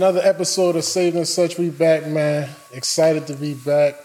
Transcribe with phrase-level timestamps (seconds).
[0.00, 0.16] Saved and such.
[0.16, 1.58] Another episode of Saving Such.
[1.58, 2.48] We back, man.
[2.72, 3.96] Excited to be back.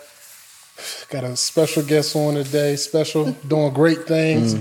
[1.09, 2.75] Got a special guest on today.
[2.75, 4.55] Special, doing great things.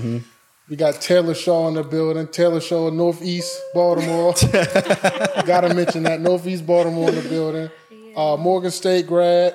[0.69, 2.27] We got Taylor Shaw in the building.
[2.27, 4.33] Taylor Shaw, Northeast Baltimore.
[5.45, 7.69] Gotta mention that Northeast Baltimore in the building.
[8.15, 9.53] Uh, Morgan State grad.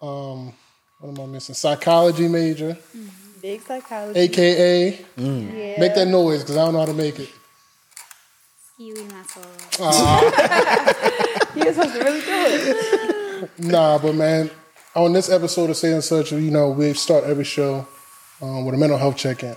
[0.00, 0.52] Um,
[1.00, 1.54] what am I missing?
[1.54, 2.78] Psychology major,
[3.42, 4.20] Big psychology.
[4.20, 4.88] aka.
[5.16, 5.80] yeah.
[5.80, 7.30] Make that noise because I don't know how to make it.
[8.80, 9.44] Kiwi my soul.
[11.54, 13.50] You're supposed to really do it.
[13.58, 14.50] Nah, but man,
[14.96, 17.86] on this episode of Say and Such, you know, we start every show
[18.40, 19.54] um, with a mental health check-in.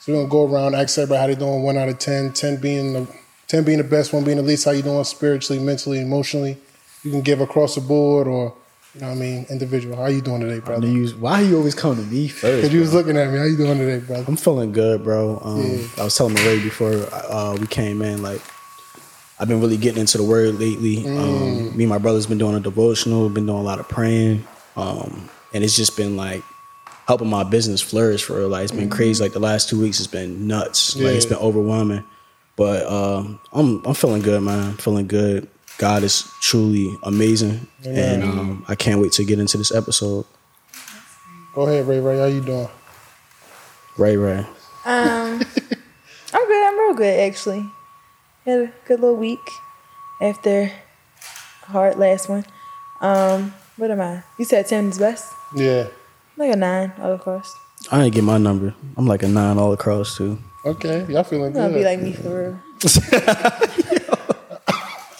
[0.00, 2.56] So we're gonna go around, ask everybody how they doing, one out of 10, 10
[2.60, 3.06] being the
[3.46, 6.58] 10 being the best, one being the least, how you doing spiritually, mentally, emotionally.
[7.04, 8.54] You can give across the board or,
[8.96, 9.94] you know what I mean, individual.
[9.96, 10.88] How you doing today, Do brother?
[10.88, 12.56] you- why you always come to me first?
[12.56, 13.38] Because you was looking at me.
[13.38, 14.24] How you doing today, brother?
[14.26, 15.38] I'm feeling good, bro.
[15.44, 15.86] Um, Yeah.
[15.98, 18.40] I was telling Ray before uh, we came in, like
[19.44, 21.02] I've been really getting into the word lately.
[21.02, 21.18] Mm.
[21.18, 24.42] Um, me and my brother's been doing a devotional, been doing a lot of praying,
[24.74, 26.42] um, and it's just been like
[27.06, 28.48] helping my business flourish for real.
[28.48, 29.22] Like it's been crazy.
[29.22, 30.96] Like the last two weeks, has been nuts.
[30.96, 32.04] Like it's been overwhelming.
[32.56, 34.70] But um, I'm I'm feeling good, man.
[34.70, 35.46] I'm feeling good.
[35.76, 40.24] God is truly amazing, and um, I can't wait to get into this episode.
[41.54, 42.18] Go ahead, Ray Ray.
[42.18, 42.68] How you doing?
[43.98, 44.38] Ray Ray.
[44.38, 44.46] Um,
[46.32, 46.66] I'm good.
[46.66, 47.70] I'm real good actually.
[48.44, 49.40] Had a good little week
[50.20, 50.70] after
[51.66, 52.44] a hard last one.
[53.00, 54.22] Um, what am I?
[54.38, 55.32] You said ten is best.
[55.56, 55.88] Yeah.
[56.36, 57.50] Like a nine all across.
[57.90, 58.74] I didn't get my number.
[58.96, 60.38] I'm like a nine all across too.
[60.64, 61.04] Okay.
[61.08, 62.60] Y'all feeling You're gonna be like me for real.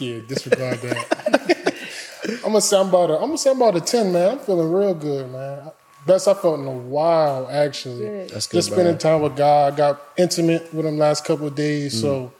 [0.00, 1.76] Yeah, disregard that.
[2.44, 4.32] I'm gonna say I'm about a, I'm gonna say I'm about a ten, man.
[4.32, 5.70] I'm feeling real good, man.
[6.04, 8.00] Best I felt in a while, actually.
[8.04, 8.30] Good.
[8.30, 8.98] That's good, Just spending bro.
[8.98, 9.72] time with God.
[9.72, 12.32] I got intimate with him last couple of days, so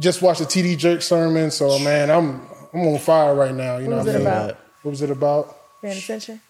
[0.00, 1.50] just watched the TD Jakes sermon.
[1.50, 3.76] So man, I'm I'm on fire right now.
[3.78, 4.26] You know What what, was I it mean?
[4.26, 4.58] about?
[4.82, 5.56] What was it about?
[5.82, 6.40] Paying attention.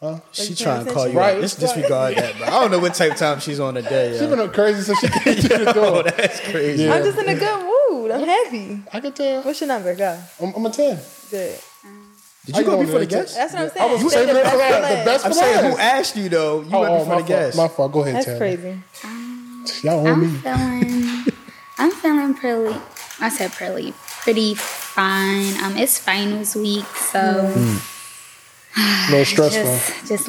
[0.00, 0.18] Huh?
[0.32, 1.42] She trying to call you Right, out.
[1.42, 2.46] Just disregard that, bro.
[2.46, 4.12] I don't know what type of time she's on today.
[4.12, 4.34] She's Yo.
[4.34, 6.02] been crazy since she came through the door.
[6.04, 6.84] That's crazy.
[6.84, 6.94] Yeah.
[6.94, 8.10] I'm just in a good mood.
[8.10, 8.80] I'm happy.
[8.94, 9.42] I can tell.
[9.42, 9.94] What's your number?
[9.94, 10.18] Go.
[10.40, 10.98] I'm, I'm a ten.
[11.30, 11.58] Good.
[12.46, 13.20] Did How you go doing before the today?
[13.20, 13.36] guest?
[13.36, 13.92] That's what I'm I saying.
[13.92, 14.88] was Save saving the it for best last.
[15.04, 16.60] The best I'm saying who asked you though?
[16.62, 17.56] You Oh, went before my the guest.
[17.58, 17.92] My fault.
[17.92, 18.38] Go ahead, That's Taylor.
[18.38, 18.82] crazy.
[19.04, 20.38] Um, Y'all on I'm me.
[20.38, 21.19] feeling,
[21.80, 22.76] I'm feeling pretty.
[23.20, 23.92] I said pretty,
[24.22, 25.56] pretty fine.
[25.64, 27.18] Um, it's finals week, so
[28.76, 29.64] A little stressful.
[30.06, 30.06] just,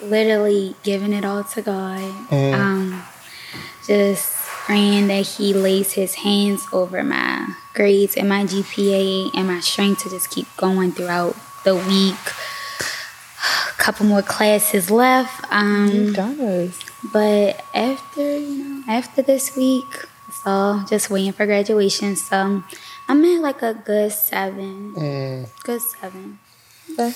[0.00, 2.00] literally giving it all to God.
[2.30, 2.54] Mm.
[2.54, 3.02] Um,
[3.86, 4.32] just
[4.66, 10.02] praying that He lays His hands over my grades and my GPA and my strength
[10.02, 12.16] to just keep going throughout the week.
[12.18, 15.44] A couple more classes left.
[15.50, 16.78] Um, Dollars.
[17.12, 20.06] but after, you know, after this week,
[20.44, 22.16] so just waiting for graduation.
[22.16, 22.62] So
[23.08, 24.94] I'm at like a good seven.
[24.94, 26.38] Mm, Good seven.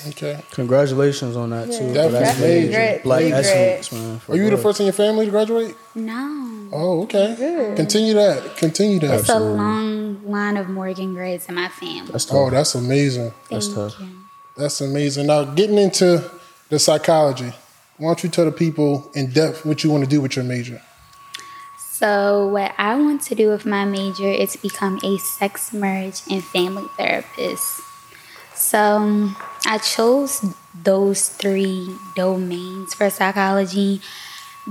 [0.08, 0.42] okay.
[0.52, 1.84] Congratulations on that too.
[1.86, 1.92] Yeah.
[1.92, 2.08] bro.
[2.10, 2.60] That's Definitely.
[2.66, 2.72] major.
[2.72, 3.02] Great.
[3.02, 4.20] Black Big excellence, man.
[4.28, 5.74] Are you the first in your family to graduate?
[5.94, 6.68] No.
[6.72, 7.34] Oh, okay.
[7.36, 7.76] Good.
[7.76, 8.56] Continue that.
[8.56, 9.20] Continue that.
[9.20, 12.10] It's a long line of Morgan grads in my family.
[12.10, 13.32] That's Oh, that's amazing.
[13.50, 14.00] That's Thank tough.
[14.00, 14.08] you.
[14.56, 15.26] That's amazing.
[15.26, 16.28] Now, getting into
[16.70, 17.52] the psychology,
[17.98, 20.44] why don't you tell the people in depth what you want to do with your
[20.44, 20.80] major?
[22.06, 26.38] So, what I want to do with my major is become a sex, marriage, and
[26.40, 27.80] family therapist.
[28.54, 29.30] So,
[29.66, 30.44] I chose
[30.84, 34.00] those three domains for psychology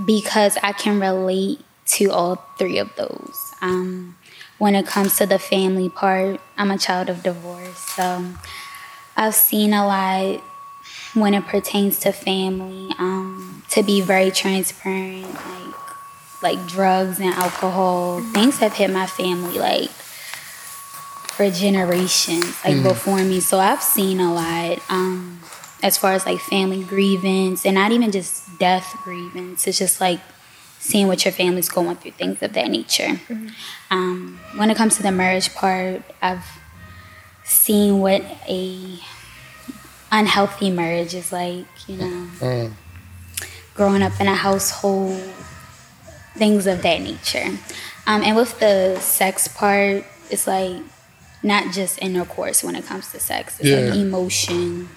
[0.02, 1.60] because I can relate
[1.98, 3.52] to all three of those.
[3.60, 4.16] Um,
[4.56, 7.76] when it comes to the family part, I'm a child of divorce.
[7.76, 8.24] So,
[9.14, 10.40] I've seen a lot
[11.12, 15.85] when it pertains to family, um, to be very transparent, like
[16.42, 23.40] like drugs and alcohol, things have hit my family like for generations, like before me.
[23.40, 24.78] So I've seen a lot.
[24.88, 25.40] Um,
[25.82, 29.66] as far as like family grievance and not even just death grievance.
[29.66, 30.20] It's just like
[30.78, 33.20] seeing what your family's going through, things of that nature.
[33.90, 36.44] Um, when it comes to the marriage part, I've
[37.44, 38.98] seen what a
[40.10, 42.28] unhealthy marriage is like, you know,
[43.74, 45.20] growing up in a household,
[46.36, 47.58] things of that nature.
[48.06, 50.80] Um, and with the sex part, it's like
[51.42, 53.90] not just intercourse when it comes to sex, it's Yeah.
[53.90, 54.88] like emotion,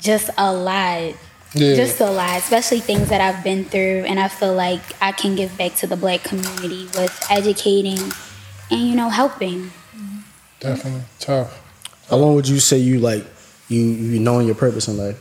[0.00, 1.14] just a lot.
[1.54, 1.74] Yeah.
[1.74, 5.34] Just a lot, especially things that I've been through, and I feel like I can
[5.36, 7.98] give back to the black community with educating
[8.70, 9.70] and you know helping.
[10.60, 11.60] Definitely tough.
[12.08, 13.26] How long would you say you like
[13.68, 15.18] you you knowing your purpose in life?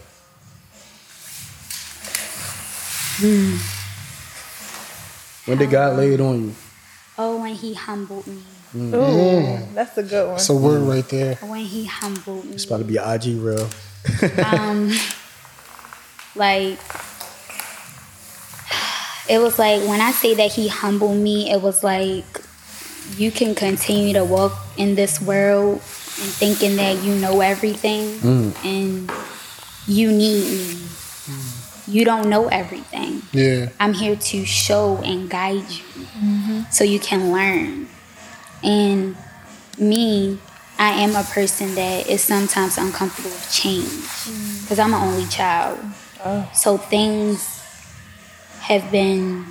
[5.51, 6.56] When did God lay it on you?
[7.18, 8.42] Oh, when he humbled me.
[8.74, 8.94] Mm.
[8.94, 10.36] Ooh, that's a good one.
[10.36, 11.36] It's a word right there.
[11.36, 12.53] When he humbled me.
[12.53, 13.68] It's about to be an real.
[14.21, 14.94] reel.
[16.36, 16.80] like
[19.30, 22.24] it was like when I say that he humbled me, it was like
[23.18, 28.65] you can continue to walk in this world and thinking that you know everything mm.
[28.65, 29.12] and
[29.86, 30.75] you need me.
[30.75, 31.61] Mm.
[31.92, 33.22] You don't know everything.
[33.34, 33.70] Yeah.
[33.80, 36.62] I'm here to show and guide you mm-hmm.
[36.72, 37.90] so you can learn.
[38.64, 39.18] And
[39.78, 40.40] me,
[40.80, 44.62] I am a person that is sometimes uncomfortable with change mm.
[44.64, 45.80] because I'm an only child.
[46.24, 46.50] Oh.
[46.56, 47.62] So things
[48.62, 49.48] have been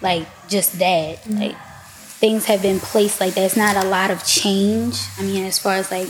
[0.00, 1.24] like just that.
[1.24, 1.40] Mm.
[1.40, 1.56] Like
[2.20, 3.42] things have been placed like that.
[3.42, 5.00] It's not a lot of change.
[5.18, 6.08] I mean, as far as like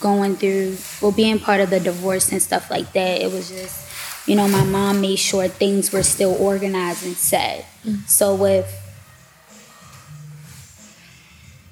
[0.00, 3.81] going through, well, being part of the divorce and stuff like that, it was just,
[4.26, 7.66] you know, my mom made sure things were still organized and set.
[7.84, 8.02] Mm-hmm.
[8.06, 8.78] So with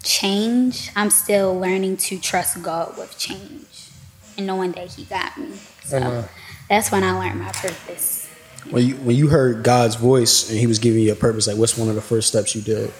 [0.03, 3.91] change, I'm still learning to trust God with change
[4.37, 5.53] and knowing that He got me.
[5.85, 6.29] So Amen.
[6.69, 8.29] that's when I learned my purpose.
[8.69, 11.57] When you when you heard God's voice and He was giving you a purpose, like
[11.57, 12.93] what's one of the first steps you did?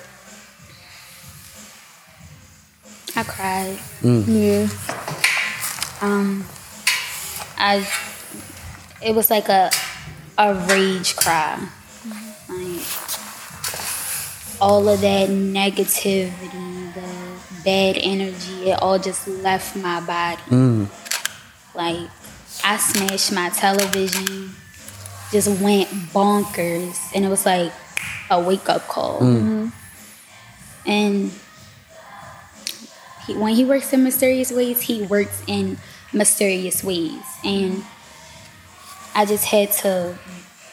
[3.17, 3.77] I cried.
[4.01, 4.25] Mm.
[4.29, 4.69] yeah.
[6.01, 6.47] Um,
[7.59, 7.87] I
[9.03, 9.71] it was like a
[10.39, 11.59] a rage cry.
[12.49, 12.87] Like
[14.61, 20.43] all of that negativity, the bad energy, it all just left my body.
[20.49, 20.89] Mm.
[21.75, 22.09] Like
[22.65, 24.51] I smashed my television,
[25.33, 27.73] just went bonkers, and it was like
[28.31, 29.21] a wake up call.
[29.21, 29.37] Mm.
[29.37, 29.69] Mm-hmm.
[30.87, 31.33] And
[33.27, 35.79] he, when he works in mysterious ways, he works in
[36.13, 37.23] mysterious ways.
[37.45, 37.85] And
[39.15, 40.17] I just had to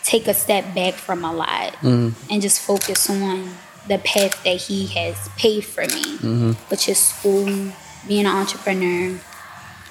[0.04, 2.10] take a step back from a lot mm-hmm.
[2.32, 3.50] and just focus on
[3.88, 6.52] the path that he has paved for me, mm-hmm.
[6.70, 7.46] which is school,
[8.08, 9.20] being an entrepreneur,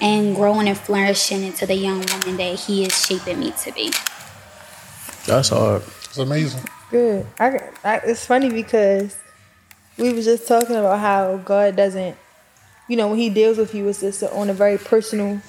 [0.01, 3.91] and growing and flourishing into the young woman that he is shaping me to be.
[5.25, 5.83] That's hard.
[6.05, 6.63] It's amazing.
[6.89, 7.25] Good.
[7.39, 9.17] I, I, it's funny because
[9.97, 12.15] we were just talking about how God doesn't,
[12.87, 15.41] you know, when He deals with you, it's just on a very personal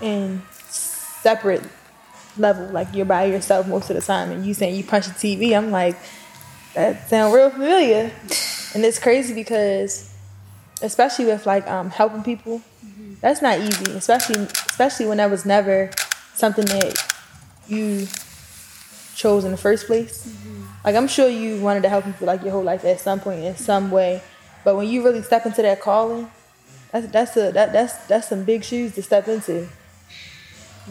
[0.00, 1.62] and separate
[2.36, 2.66] level.
[2.68, 5.56] Like you're by yourself most of the time, and you saying you punch the TV.
[5.56, 5.96] I'm like,
[6.74, 8.10] that sound real familiar,
[8.74, 10.12] and it's crazy because,
[10.82, 12.62] especially with like um, helping people,
[13.20, 13.92] that's not easy.
[13.92, 15.90] Especially especially when that was never
[16.34, 16.98] something that
[17.68, 18.06] you
[19.14, 20.32] chose in the first place.
[20.84, 23.40] Like I'm sure you wanted to help people like your whole life at some point
[23.44, 24.22] in some way,
[24.64, 26.30] but when you really step into that calling,
[26.92, 29.68] that's that's a that that's that's some big shoes to step into.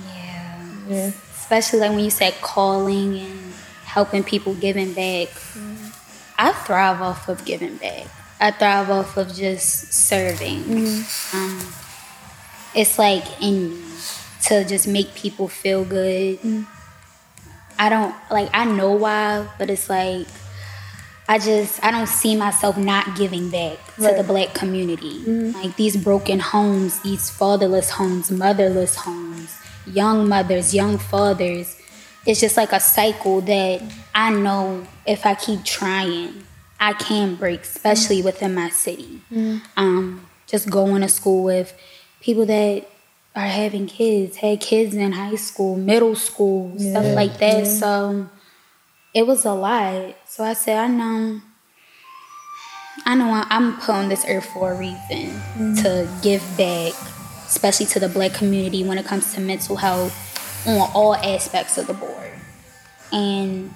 [0.08, 0.66] Yeah.
[0.90, 1.12] Yeah.
[1.44, 3.54] Especially like when you said calling and
[3.84, 5.28] helping people giving back.
[5.28, 5.90] Mm-hmm.
[6.38, 8.08] I thrive off of giving back.
[8.40, 10.64] I thrive off of just serving.
[10.64, 11.38] Mm-hmm.
[11.38, 11.74] Um,
[12.74, 13.84] it's like in me
[14.44, 16.40] to just make people feel good.
[16.40, 16.64] Mm-hmm.
[17.78, 20.28] I don't like i know why but it's like
[21.28, 25.20] I just I don't see myself not giving back to the black community.
[25.54, 31.80] Like these broken homes, these fatherless homes, motherless homes, young mothers, young fathers.
[32.26, 33.82] It's just like a cycle that
[34.16, 36.44] I know if I keep trying,
[36.80, 38.26] I can break, especially mm.
[38.26, 39.22] within my city.
[39.32, 39.62] Mm.
[39.76, 41.74] Um, just going to school with
[42.22, 42.86] people that
[43.36, 47.66] are having kids, had kids in high school, middle school, stuff like that.
[47.66, 48.30] So
[49.14, 50.16] it was a lot.
[50.28, 51.42] So I said, I know,
[53.06, 55.82] I know I'm put on this earth for a reason mm.
[55.82, 56.94] to give back,
[57.46, 60.14] especially to the black community when it comes to mental health
[60.68, 62.32] on all aspects of the board.
[63.12, 63.74] And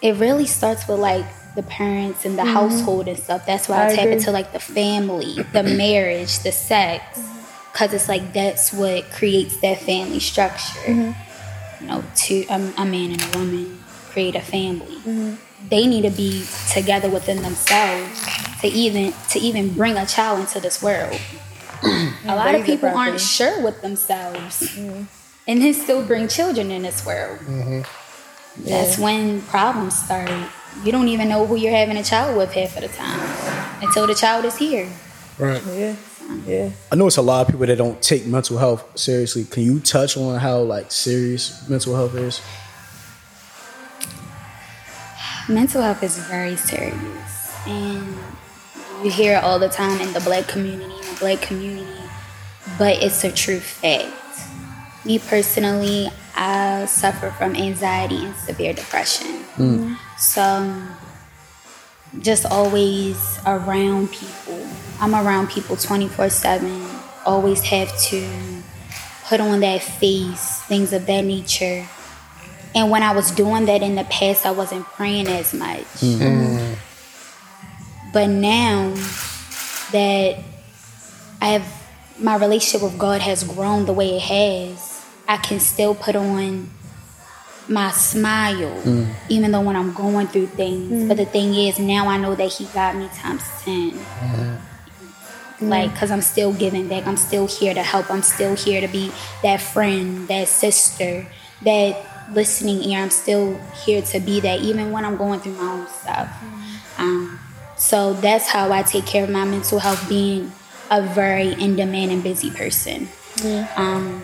[0.00, 1.24] it really starts with like
[1.54, 2.52] the parents and the mm-hmm.
[2.52, 3.46] household and stuff.
[3.46, 4.12] That's why I, I tap agree.
[4.14, 7.20] into like the family, the marriage, the sex,
[7.72, 11.82] because it's like that's what creates that family structure mm-hmm.
[11.82, 14.96] you know, two a, um, a man and a woman create a family.
[14.96, 15.34] Mm-hmm.
[15.68, 18.26] They need to be together within themselves
[18.60, 21.18] to even to even bring a child into this world.
[21.84, 25.06] A lot of people aren't sure with themselves, and
[25.46, 27.38] then still bring children in this world.
[27.40, 28.68] Mm-hmm.
[28.68, 30.30] That's when problems start.
[30.84, 34.06] You don't even know who you're having a child with half of the time until
[34.06, 34.88] the child is here.
[35.38, 35.62] Right.
[35.66, 35.96] Yeah.
[36.46, 36.70] Yeah.
[36.90, 39.44] I know it's a lot of people that don't take mental health seriously.
[39.44, 42.40] Can you touch on how like serious mental health is?
[45.48, 48.16] mental health is very serious and
[49.02, 52.02] you hear it all the time in the black community in the black community
[52.78, 54.12] but it's a true fact
[55.04, 59.26] me personally i suffer from anxiety and severe depression
[59.56, 59.96] mm.
[60.18, 60.42] so
[62.20, 64.66] just always around people.
[65.00, 66.86] I'm around people 24 7.
[67.24, 68.28] Always have to
[69.24, 71.86] put on that face, things of that nature.
[72.74, 75.80] And when I was doing that in the past, I wasn't praying as much.
[76.00, 76.56] Mm-hmm.
[76.56, 76.76] Mm.
[78.12, 78.94] But now
[79.92, 80.38] that
[81.42, 81.82] I have
[82.20, 86.70] my relationship with God has grown the way it has, I can still put on
[87.68, 89.12] my smile, mm.
[89.28, 90.92] even though when I'm going through things.
[90.92, 91.08] Mm.
[91.08, 93.90] But the thing is, now I know that He got me times 10.
[93.90, 95.68] Mm-hmm.
[95.68, 95.92] Like, mm.
[95.94, 97.08] because I'm still giving back.
[97.08, 98.08] I'm still here to help.
[98.08, 99.10] I'm still here to be
[99.42, 101.26] that friend, that sister,
[101.62, 103.00] that listening ear.
[103.00, 106.32] I'm still here to be that, even when I'm going through my own stuff.
[106.98, 107.40] Um,
[107.76, 110.52] so that's how I take care of my mental health, being
[110.92, 113.08] a very in demand and busy person.
[113.76, 114.22] Um,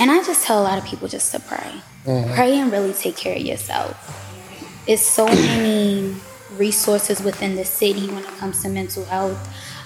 [0.00, 1.82] and I just tell a lot of people just to pray.
[2.34, 3.94] Pray and really take care of yourself.
[4.88, 6.16] It's so many
[6.56, 9.38] resources within the city when it comes to mental health.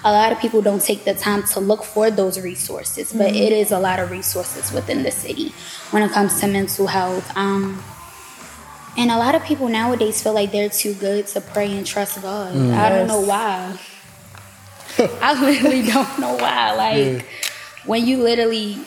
[0.04, 3.52] A lot of people don't take the time to look for those resources, but it
[3.52, 5.52] is a lot of resources within the city
[5.90, 7.36] when it comes to mental health.
[7.36, 7.82] Um,
[8.96, 12.22] and a lot of people nowadays feel like they're too good to pray and trust
[12.22, 12.54] God.
[12.54, 13.76] I don't know why.
[15.20, 16.74] I literally don't know why.
[16.74, 17.26] Like
[17.84, 18.78] when you literally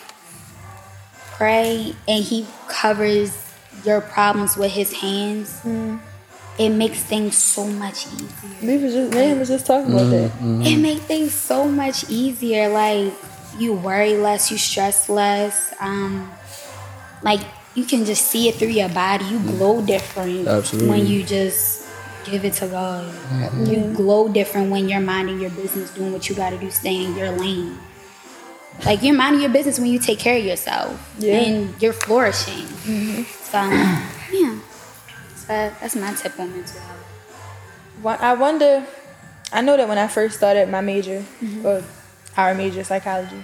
[1.33, 5.97] pray and he covers your problems with his hands, mm-hmm.
[6.57, 8.27] it makes things so much easier.
[8.61, 10.31] We was just man was just talking about that.
[10.31, 10.61] Mm-hmm, mm-hmm.
[10.63, 12.69] It makes things so much easier.
[12.69, 13.13] Like
[13.59, 15.73] you worry less, you stress less.
[15.79, 16.31] Um,
[17.23, 17.41] like
[17.75, 19.25] you can just see it through your body.
[19.25, 19.57] You mm.
[19.57, 20.89] glow different Absolutely.
[20.89, 21.86] when you just
[22.29, 23.13] give it to God.
[23.67, 27.11] You glow different when you're minding your business, doing what you got to do, staying
[27.11, 27.77] in your lane.
[28.85, 31.33] Like you're minding your business when you take care of yourself Yeah.
[31.39, 32.65] and you're flourishing.
[32.67, 33.57] So
[34.31, 34.59] yeah,
[35.35, 37.05] so that's my tip on mental health.
[38.03, 38.85] Wha- I wonder.
[39.51, 41.23] I know that when I first started my major
[41.63, 41.81] or
[42.35, 43.43] our major psychology,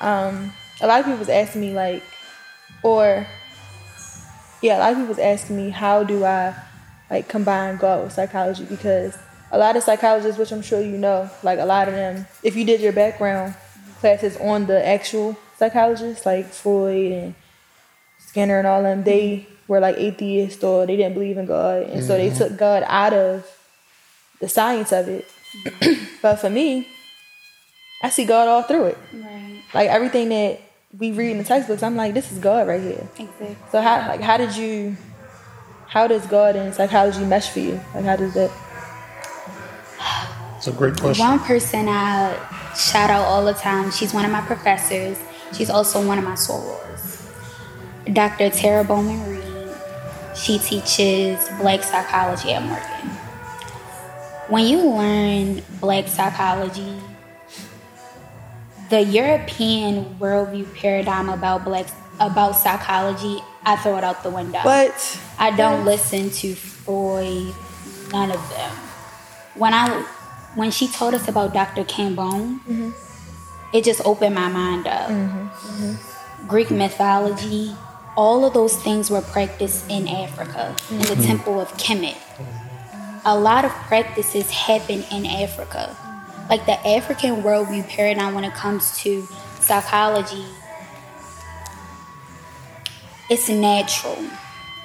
[0.00, 2.02] um, a lot of people was asking me like,
[2.82, 3.26] or
[4.62, 6.54] yeah, a lot of people was asking me how do I
[7.10, 9.16] like combine God with psychology because
[9.52, 12.56] a lot of psychologists, which I'm sure you know, like a lot of them, if
[12.56, 13.54] you did your background
[14.00, 17.34] classes on the actual psychologists like Freud and
[18.18, 22.04] Skinner and all them, they were like atheists or they didn't believe in God, and
[22.04, 22.38] so they mm-hmm.
[22.38, 23.46] took God out of
[24.40, 25.26] the science of it.
[26.22, 26.86] but for me,
[28.02, 28.98] I see God all through it.
[29.12, 29.62] Right.
[29.72, 30.60] Like everything that
[30.96, 33.08] we read in the textbooks, I'm like, this is God right here.
[33.18, 33.56] Exactly.
[33.70, 34.96] So how like how did you
[35.88, 37.80] how does God and psychology mesh for you?
[37.94, 38.50] Like how does that
[40.56, 41.24] It's a great question.
[41.24, 42.34] One person I
[42.76, 45.18] shout out all the time, she's one of my professors.
[45.52, 47.22] She's also one of my sorors.
[48.12, 48.50] Dr.
[48.50, 49.42] Tara Bowman Reed.
[50.36, 53.10] She teaches black psychology at Morgan.
[54.48, 57.00] When you learn black psychology,
[58.90, 61.86] the European worldview paradigm about black
[62.20, 64.60] about psychology, I throw it out the window.
[64.62, 67.52] But I don't listen to Freud,
[68.12, 68.70] none of them.
[69.56, 70.06] When I
[70.54, 71.82] when she told us about Dr.
[71.84, 72.90] Kambon, mm-hmm.
[73.76, 75.10] it just opened my mind up.
[75.10, 75.48] Mm-hmm.
[75.48, 76.46] Mm-hmm.
[76.46, 77.74] Greek mythology,
[78.16, 82.16] all of those things were practiced in Africa, in the temple of Kemet.
[83.24, 85.94] A lot of practices happen in Africa.
[86.48, 89.26] Like the African worldview paradigm when it comes to
[89.60, 90.44] psychology,
[93.28, 94.18] it's natural.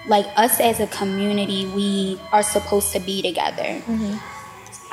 [0.08, 3.64] Like us as a community, we are supposed to be together.
[3.64, 4.16] Mm-hmm.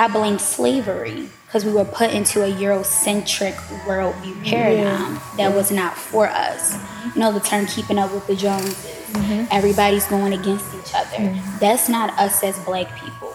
[0.01, 3.55] I blame slavery because we were put into a Eurocentric
[3.87, 6.75] worldview paradigm that was not for us.
[6.75, 7.09] Mm-hmm.
[7.15, 8.85] You know, the term keeping up with the Joneses.
[9.13, 9.47] Mm-hmm.
[9.51, 11.35] Everybody's going against each other.
[11.59, 13.35] That's not us as black people.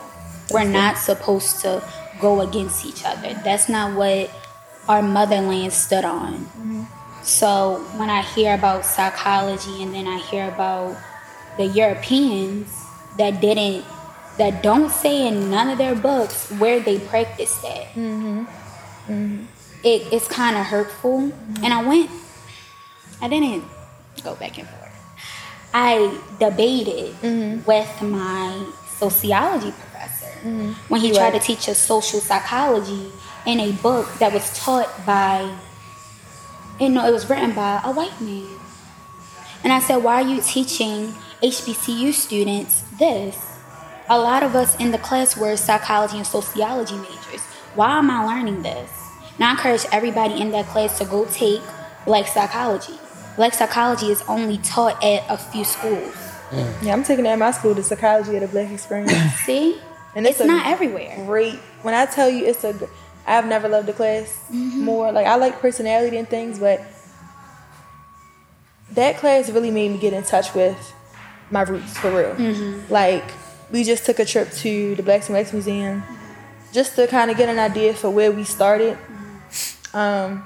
[0.52, 1.84] We're not supposed to
[2.22, 3.34] go against each other.
[3.44, 4.30] That's not what
[4.88, 6.48] our motherland stood on.
[7.24, 10.98] So when I hear about psychology and then I hear about
[11.58, 12.70] the Europeans
[13.18, 13.86] that didn't
[14.38, 17.86] that don't say in none of their books where they practice that.
[17.94, 18.46] Mm-hmm.
[19.08, 19.46] Mm-hmm.
[19.84, 21.30] It, it's kind of hurtful.
[21.30, 21.64] Mm-hmm.
[21.64, 22.10] And I went,
[23.22, 23.64] I didn't
[24.24, 24.84] go back and forth.
[25.74, 27.16] I debated
[27.66, 28.66] with my
[28.98, 30.30] sociology professor
[30.88, 33.12] when he tried to teach us social psychology
[33.46, 35.52] in a book that was taught by,
[36.80, 38.48] you know, it was written by a white man.
[39.64, 43.60] And I said, why are you teaching HBCU students this?
[44.10, 47.42] A lot of us in the class were psychology and sociology majors.
[47.76, 48.92] Why am I learning this?
[49.40, 51.62] Now I encourage everybody in that class to go take
[52.06, 52.94] black psychology.
[53.36, 56.14] Black psychology is only taught at a few schools.
[56.50, 56.84] Mm.
[56.84, 59.14] yeah, I'm taking that at my school, the psychology of the black experience.
[59.46, 59.80] See?
[60.16, 61.16] and It's a not everywhere.
[61.26, 61.56] Great.
[61.82, 62.74] When I tell you, it's a.
[63.26, 64.82] I've never loved the class Mm-hmm.
[64.84, 65.12] more.
[65.12, 66.82] Like I like personality and things, but
[68.92, 70.78] that class really made me get in touch with
[71.50, 72.36] my roots for real.
[72.36, 72.92] Mm-hmm.
[72.94, 73.24] Like
[73.72, 76.04] we just took a trip to the Blacks in Wax Museum,
[76.74, 78.98] just to kind of get an idea for where we started.
[79.94, 80.44] Um,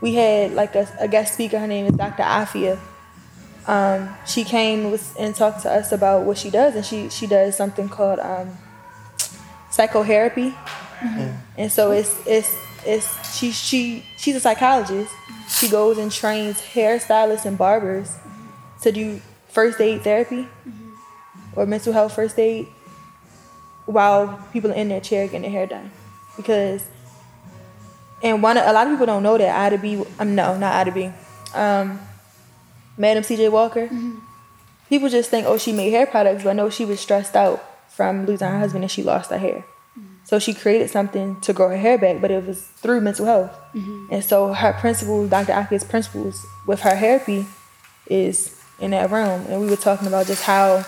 [0.00, 1.58] we had like a, a guest speaker.
[1.58, 2.22] Her name is Dr.
[2.22, 2.78] Afiya.
[3.66, 7.26] Um, she came with, and talked to us about what she does, and she she
[7.26, 8.56] does something called um,
[9.70, 10.54] PsychoHairapy.
[11.56, 15.12] And so it's it's it's she she she's a psychologist.
[15.48, 18.16] She goes and trains hairstylists and barbers
[18.82, 20.48] to do first aid therapy
[21.54, 22.66] or mental health first aid
[23.86, 25.90] while people are in their chair getting their hair done.
[26.36, 26.84] Because
[28.22, 30.92] and one a lot of people don't know that Ida B um no, not Ida
[30.92, 31.12] B.
[31.54, 32.00] Um
[32.96, 33.88] Madam CJ Walker.
[34.88, 38.26] People just think, oh, she made hair products, but no, she was stressed out from
[38.26, 39.64] losing her husband and she lost her hair.
[40.24, 43.52] So she created something to grow her hair back, but it was through mental health.
[43.74, 44.06] Mm-hmm.
[44.10, 45.52] And so her principles, Dr.
[45.52, 47.46] Aki's principles with her therapy
[48.06, 49.44] is in that realm.
[49.48, 50.84] And we were talking about just how,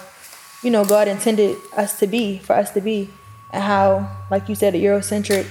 [0.63, 3.11] you know, God intended us to be, for us to be,
[3.53, 5.47] and how, like you said, a Eurocentric,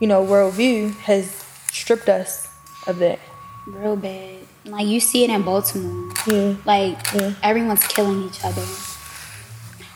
[0.00, 1.30] you know, worldview has
[1.72, 2.48] stripped us
[2.86, 3.18] of that.
[3.66, 4.38] Real bad.
[4.64, 6.12] Like you see it in Baltimore.
[6.26, 6.54] Yeah.
[6.64, 7.32] Like Yeah.
[7.42, 8.64] everyone's killing each other.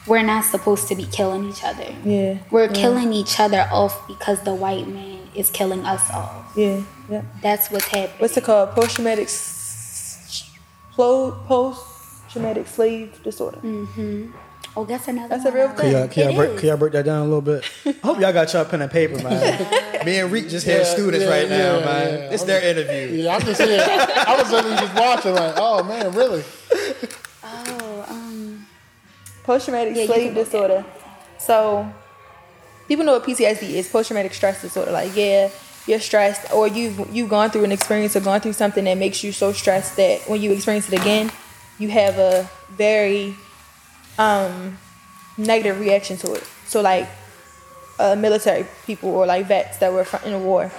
[0.07, 1.95] We're not supposed to be killing each other.
[2.05, 2.39] Yeah.
[2.51, 2.73] We're yeah.
[2.73, 6.53] killing each other off because the white man is killing us off.
[6.57, 6.83] Yeah.
[7.11, 7.23] Yeah.
[7.43, 8.19] That's what's happening.
[8.19, 8.71] What's it called?
[8.71, 9.29] Post traumatic
[10.97, 13.59] post traumatic slave disorder.
[13.59, 14.33] Mm-hmm.
[14.77, 15.29] Oh, that's another.
[15.29, 15.77] That's a real one.
[15.77, 15.93] thing.
[15.93, 16.61] Can y'all, can, y'all break, is.
[16.61, 17.65] can y'all break that down a little bit?
[17.87, 20.05] I hope y'all got y'all pen and paper, man.
[20.05, 22.15] Me and Reek just had Yeah, students yeah, right now, yeah, man.
[22.15, 22.31] yeah.
[22.31, 23.23] It's their interview.
[23.23, 23.81] Yeah, I'm just saying.
[23.81, 26.43] I was literally just watching, like, oh man, really?
[29.45, 30.85] Post traumatic Yeah, can disorder.
[31.39, 31.91] So
[32.89, 34.91] people know what PTSD is, post traumatic stress disorder.
[34.91, 35.51] Like, yeah,
[35.87, 39.23] you're stressed or you've you've gone through an experience or gone through something that makes
[39.23, 41.31] you so stressed that when you experience it again,
[41.79, 43.37] you have a very
[44.19, 44.79] um
[45.37, 46.45] negative reaction to it.
[46.67, 47.07] So like
[47.99, 50.73] uh, military people or like vets that were in the war,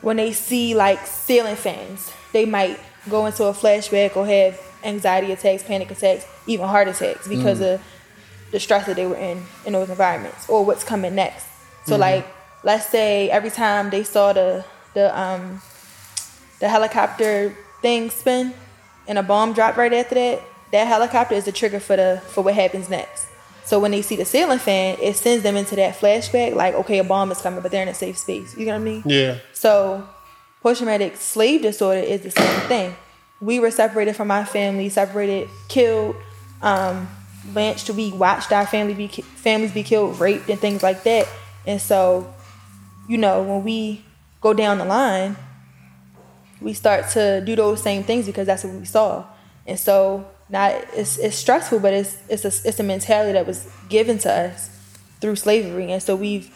[0.00, 5.32] when they see like ceiling fans, they might go into a flashback or have anxiety
[5.32, 7.80] attacks, panic attacks, even heart attacks because of
[8.52, 11.46] the stress that they were in in those environments or what's coming next.
[11.86, 12.26] So like
[12.64, 15.60] let's say every time they saw the the um
[16.60, 18.54] the helicopter thing spin
[19.06, 22.42] and a bomb drop right after that, that helicopter is the trigger for the for
[22.42, 23.26] what happens next.
[23.64, 26.98] So when they see the ceiling fan, it sends them into that flashback, like, okay,
[26.98, 28.56] a bomb is coming, but they're in a safe space.
[28.56, 29.02] You know what I mean?
[29.04, 29.38] Yeah.
[29.54, 30.08] So,
[30.62, 32.96] post traumatic slave disorder is the same thing.
[33.40, 36.16] We were separated from our family, separated, killed,
[36.62, 37.08] um,
[37.54, 37.90] lynched.
[37.90, 41.28] We watched our family be families be killed, raped, and things like that.
[41.66, 42.32] And so,
[43.08, 44.04] you know, when we
[44.40, 45.36] go down the line,
[46.60, 49.24] we start to do those same things because that's what we saw.
[49.66, 53.68] And so, not it's it's stressful, but it's it's a it's a mentality that was
[53.88, 54.70] given to us
[55.20, 56.50] through slavery, and so we've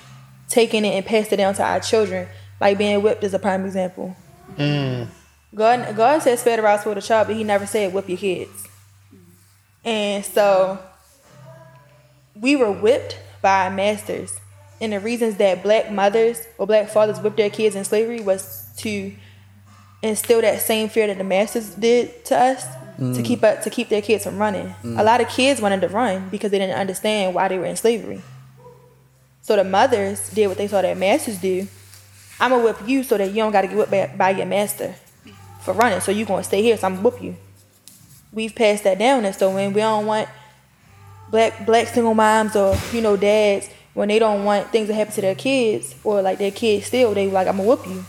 [0.49, 2.29] taken it and passed it down to our children.
[2.61, 4.17] Like being whipped is a prime example.
[5.55, 8.19] God God said spare the rod for the child, but He never said whip your
[8.19, 8.69] kids.
[9.85, 10.79] And so
[12.35, 14.39] we were whipped by our masters.
[14.81, 18.69] And the reasons that black mothers or black fathers whipped their kids in slavery was
[18.79, 19.13] to
[20.03, 22.65] instill that same fear that the masters did to us
[22.97, 23.25] to mm.
[23.25, 24.75] keep up to keep their kids from running.
[24.83, 24.99] Mm.
[24.99, 27.77] A lot of kids wanted to run because they didn't understand why they were in
[27.77, 28.23] slavery.
[29.43, 31.67] So the mothers did what they saw their masters do.
[32.39, 34.95] I'm gonna whip you so that you don't gotta get whipped by, by your master
[35.63, 36.01] for running.
[36.01, 37.37] So you gonna stay here, so I'm gonna whoop you.
[38.33, 40.29] We've passed that down, and so when we don't want
[41.31, 45.13] black black single moms or you know dads when they don't want things to happen
[45.13, 48.05] to their kids or like their kids still, they like I'm gonna whoop you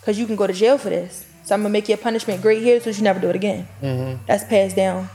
[0.00, 1.26] because you can go to jail for this.
[1.44, 3.68] So I'm gonna make your punishment great here so you never do it again.
[3.82, 4.24] Mm-hmm.
[4.26, 5.08] That's passed down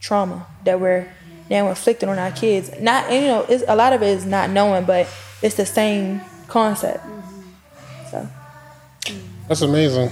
[0.00, 1.10] trauma that we're
[1.50, 2.70] now inflicting on our kids.
[2.80, 5.08] Not and, you know, it's a lot of it is not knowing, but
[5.42, 7.04] it's the same concept.
[7.04, 8.10] Mm-hmm.
[8.10, 8.28] So
[9.48, 10.10] That's amazing.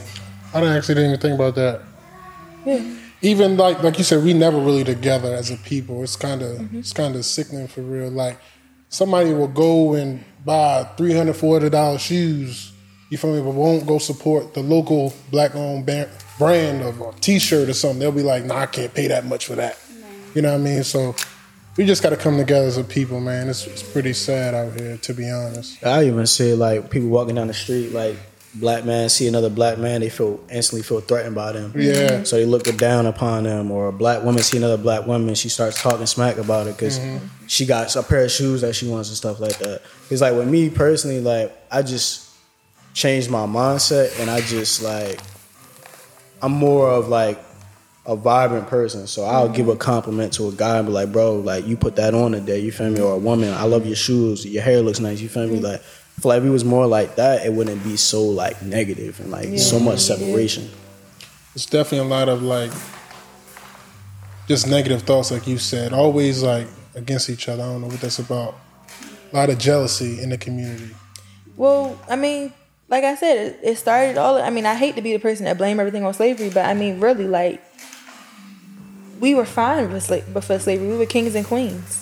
[0.55, 1.83] I didn't actually didn't even think about that.
[2.65, 6.03] yeah, Even like like you said, we never really together as a people.
[6.03, 6.79] It's kind of mm-hmm.
[6.79, 8.11] it's kind of sickening for real.
[8.11, 8.39] Like
[8.89, 12.73] somebody will go and buy three hundred four hundred dollars shoes.
[13.11, 13.43] You feel me?
[13.43, 15.87] But won't go support the local black owned
[16.39, 17.99] brand of a t shirt or something.
[17.99, 19.79] They'll be like, "Nah, I can't pay that much for that."
[20.35, 20.85] You know what I mean?
[20.85, 21.15] So
[21.77, 23.49] we just got to come together as a people, man.
[23.49, 25.85] It's, it's pretty sad out here, to be honest.
[25.85, 28.17] I even see like people walking down the street, like
[28.55, 31.73] black man see another black man, they feel instantly feel threatened by them.
[31.77, 32.23] Yeah.
[32.23, 35.49] So they look down upon them, or a black woman see another black woman, she
[35.49, 37.27] starts talking smack about it because mm-hmm.
[37.47, 39.83] she got a pair of shoes that she wants and stuff like that.
[40.11, 42.31] It's like with me personally, like I just
[42.93, 45.21] changed my mindset and I just like
[46.41, 47.43] I'm more of like
[48.07, 49.07] a vibrant person.
[49.07, 49.81] So I'll give a mm-hmm.
[49.81, 52.71] compliment to a guy and be like, bro, like you put that on today, you
[52.71, 53.01] feel me?
[53.01, 55.57] Or a woman, I love your shoes, your hair looks nice, you feel me?
[55.57, 55.65] Mm-hmm.
[55.65, 55.83] Like
[56.17, 59.21] I feel like if it was more like that, it wouldn't be so like negative
[59.21, 60.71] and like so much separation.
[61.55, 62.73] It's definitely a lot of like
[64.49, 67.63] just negative thoughts, like you said, always like against each other.
[67.63, 68.55] I don't know what that's about.
[69.33, 70.95] A lot of jealousy in the community.
[71.57, 72.53] Well, I mean,
[72.89, 74.41] like I said, it, it started all.
[74.41, 76.75] I mean, I hate to be the person that blame everything on slavery, but I
[76.75, 77.63] mean, really, like
[79.21, 80.89] we were fine with sla- before slavery.
[80.89, 82.01] We were kings and queens.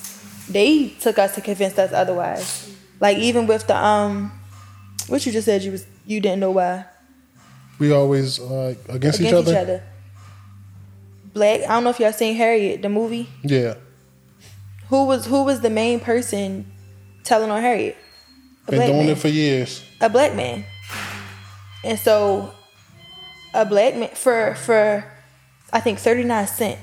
[0.48, 2.61] They took us to convince us otherwise.
[3.02, 4.30] Like even with the um,
[5.08, 6.84] what you just said, you was you didn't know why
[7.80, 9.50] We always uh, against, each, other?
[9.50, 9.82] each other.
[11.34, 11.62] Black.
[11.62, 13.28] I don't know if y'all seen Harriet the movie.
[13.42, 13.74] Yeah.
[14.88, 16.70] Who was who was the main person
[17.24, 17.96] telling on Harriet?
[18.68, 19.08] A Been doing man.
[19.08, 19.82] it for years.
[20.00, 20.64] a black man.
[21.82, 22.54] And so
[23.52, 25.04] a black man for for
[25.72, 26.78] I think 39 cent.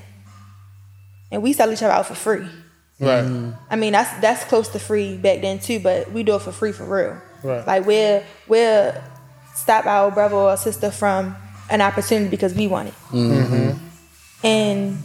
[1.32, 2.46] And we sell each other out for free.
[3.00, 3.54] Right.
[3.70, 6.52] I mean that's that's close to free back then too, but we do it for
[6.52, 7.20] free for real.
[7.42, 7.66] Right.
[7.66, 8.94] Like we'll we'll
[9.54, 11.34] stop our brother or sister from
[11.70, 12.94] an opportunity because we want it.
[13.10, 13.78] Mm-hmm.
[14.46, 14.98] And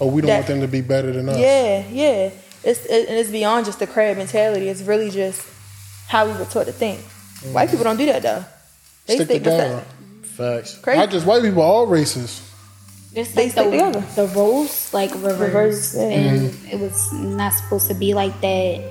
[0.00, 1.38] Oh, we don't That- want them to be better than us.
[1.38, 2.30] yeah, yeah.
[2.64, 4.68] It's it, and it's beyond just the crab mentality.
[4.68, 5.40] It's really just
[6.08, 7.00] how we were taught to think.
[7.52, 8.44] White people don't do that though.
[9.06, 9.74] They Stick stick with together.
[9.76, 10.26] that.
[10.26, 10.78] Facts.
[10.78, 10.98] Crazy.
[10.98, 12.42] Not just white people, all races.
[13.16, 14.04] It's They like stick the, together.
[14.14, 16.02] the roles like reverse, Reverse, yeah.
[16.02, 18.84] and it was not supposed to be like that.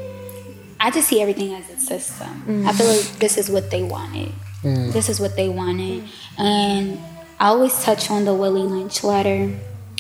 [0.79, 2.65] I just see everything as a system.
[2.67, 3.19] I feel like mm.
[3.19, 4.31] this is what they wanted.
[4.63, 4.91] Mm.
[4.91, 6.03] This is what they wanted,
[6.39, 6.97] and
[7.39, 9.55] I always touch on the Willie Lynch letter.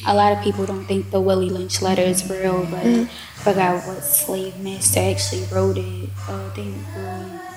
[0.07, 3.05] A lot of people don't think the Willie Lynch letter is real, but mm.
[3.05, 6.09] I forgot what slave master actually wrote it.
[6.27, 6.75] Oh, I think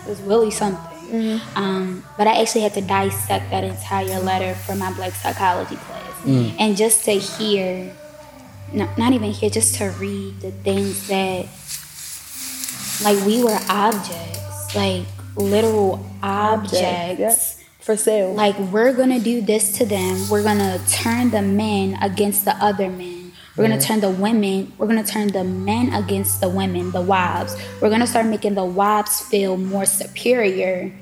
[0.05, 1.41] it was Willie something.
[1.57, 6.08] Um, but I actually had to dissect that entire letter for my black psychology class.
[6.25, 6.55] Mm.
[6.59, 7.95] And just to hear,
[8.73, 11.47] no, not even hear, just to read the things that,
[13.05, 15.05] like, we were objects, like
[15.37, 17.21] literal objects.
[17.21, 17.55] Yep.
[17.81, 18.35] For sale.
[18.35, 20.29] Like, we're gonna do this to them.
[20.29, 23.33] We're gonna turn the men against the other men.
[23.57, 27.57] We're gonna turn the women, we're gonna turn the men against the women, the wives.
[27.81, 30.93] We're gonna start making the wives feel more superior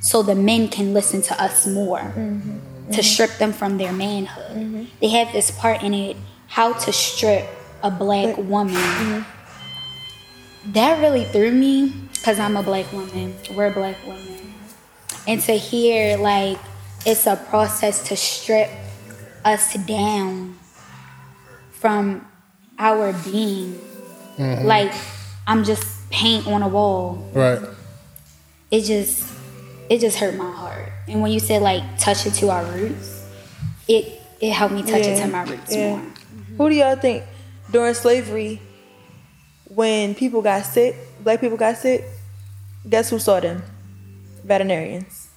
[0.00, 2.58] so the men can listen to us more mm-hmm.
[2.92, 3.02] To mm-hmm.
[3.02, 4.56] strip them from their manhood.
[4.56, 4.84] Mm-hmm.
[5.00, 7.48] They have this part in it how to strip
[7.82, 8.74] a black woman.
[8.74, 10.72] Mm-hmm.
[10.72, 13.34] That really threw me because I'm a black woman.
[13.54, 14.54] We're black women.
[15.26, 16.58] And to hear like
[17.04, 18.70] it's a process to strip
[19.44, 20.58] us down
[21.70, 22.26] from
[22.78, 23.80] our being.
[24.38, 24.92] Like
[25.46, 27.60] I'm just paint on a wall Right.
[28.70, 29.32] it just
[29.88, 30.91] it just hurt my heart.
[31.08, 33.26] And when you said like touch it to our roots,
[33.88, 35.96] it it helped me touch it to my roots yeah.
[35.96, 36.06] more.
[36.58, 37.24] Who do y'all think
[37.70, 38.60] during slavery,
[39.68, 42.04] when people got sick, black people got sick,
[42.88, 43.62] guess who saw them?
[44.44, 45.30] Veterinarians.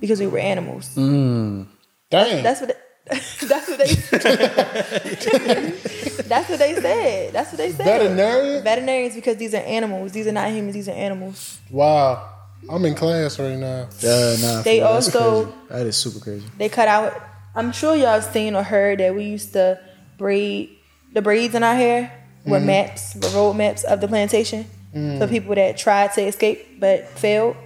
[0.00, 0.94] Because we were animals.
[0.94, 1.66] Mm.
[2.10, 2.42] Dang.
[2.42, 2.74] That's what they,
[3.46, 3.94] that's what they
[6.28, 7.32] That's what they said.
[7.32, 7.84] That's what they said.
[7.84, 8.64] Veterinarian?
[8.64, 10.12] Veterinarians because these are animals.
[10.12, 11.58] These are not humans, these are animals.
[11.70, 12.30] wow.
[12.70, 13.88] I'm in class right now.
[14.00, 14.62] Yeah, nah.
[14.62, 16.46] They for real, that's also- that is super crazy.
[16.58, 17.14] they cut out.
[17.56, 19.78] I'm sure y'all have seen or heard that we used to
[20.18, 20.70] braid
[21.14, 22.12] the braids in our hair
[22.44, 22.66] were mm-hmm.
[22.66, 25.18] maps, were road maps of the plantation mm.
[25.18, 27.56] for people that tried to escape but failed.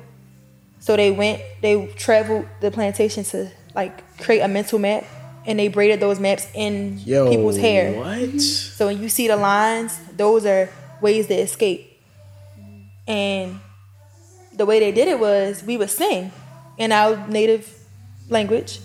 [0.80, 5.04] So they went, they traveled the plantation to like create a mental map,
[5.46, 7.98] and they braided those maps in Yo, people's hair.
[7.98, 8.40] What?
[8.40, 10.68] So when you see the lines, those are
[11.00, 12.00] ways to escape.
[13.06, 13.58] And
[14.58, 16.30] the way they did it was we would sing
[16.76, 17.64] in our native
[18.28, 18.80] language.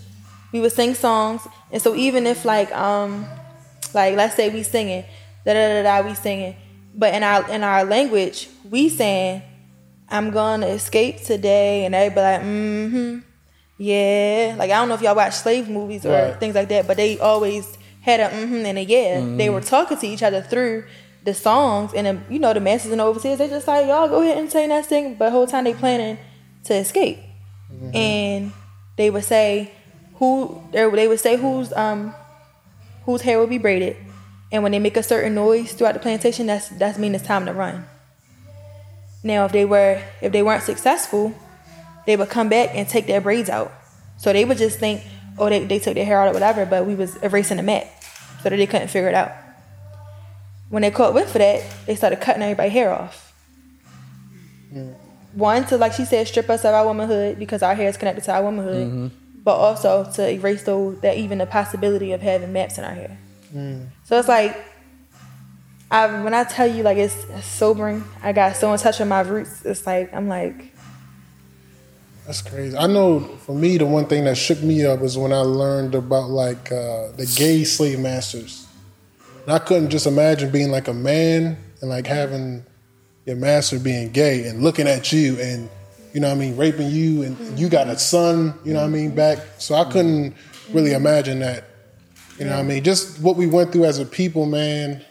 [0.53, 1.41] We would sing songs.
[1.71, 3.25] And so even if like um
[3.93, 5.03] like let's say we singing,
[5.45, 6.55] da da da da we singing,
[6.95, 9.41] but in our in our language, we saying,
[10.09, 13.19] I'm gonna escape today and everybody like, mm-hmm.
[13.77, 14.55] Yeah.
[14.57, 16.39] Like I don't know if y'all watch slave movies or Right.
[16.39, 17.65] things like that, but they always
[18.01, 19.19] had a mm-hmm and a yeah.
[19.37, 20.85] They were talking to each other through
[21.23, 24.09] the songs and then, you know the masses in the overseas they just like y'all
[24.09, 26.17] go ahead and sing that sing but whole time they planning
[26.65, 27.19] to escape.
[27.93, 28.53] And
[28.97, 29.71] they would say
[30.15, 32.13] who they they would say whose um
[33.05, 33.97] whose hair will be braided.
[34.51, 37.45] And when they make a certain noise throughout the plantation that's that's mean it's time
[37.45, 37.85] to run.
[39.23, 41.33] Now if they were if they weren't successful
[42.05, 43.71] they would come back and take their braids out.
[44.17, 45.03] So they would just think,
[45.37, 47.87] oh, they, they took their hair out or whatever, but we was erasing the map
[48.41, 49.31] so that they couldn't figure it out.
[50.73, 53.31] When they caught wind for that, they started cutting everybody's hair off.
[55.33, 58.23] One, to, like she said, strip us of our womanhood because our hair is connected
[58.23, 59.11] to our womanhood,
[59.43, 63.15] but also to erase those, that even the possibility of having maps in our hair.
[64.05, 64.57] So it's like,
[65.91, 69.07] I, when I tell you, like, it's, it's sobering, I got so in touch with
[69.07, 70.73] my roots, it's like, I'm like,
[72.25, 72.75] That's crazy.
[72.75, 75.93] I know for me, the one thing that shook me up was when I learned
[75.93, 78.62] about like uh, the gay slave masters.
[79.43, 82.65] And I couldn't just imagine being like a man and like having
[83.25, 85.69] your master being gay and looking at you and
[86.13, 88.87] you know what I mean raping you and you got a son, you know what
[88.87, 89.39] I mean back.
[89.57, 90.35] So I couldn't
[90.71, 91.65] really imagine that.
[92.37, 92.83] You know what I mean?
[92.83, 95.03] Just what we went through as a people, man.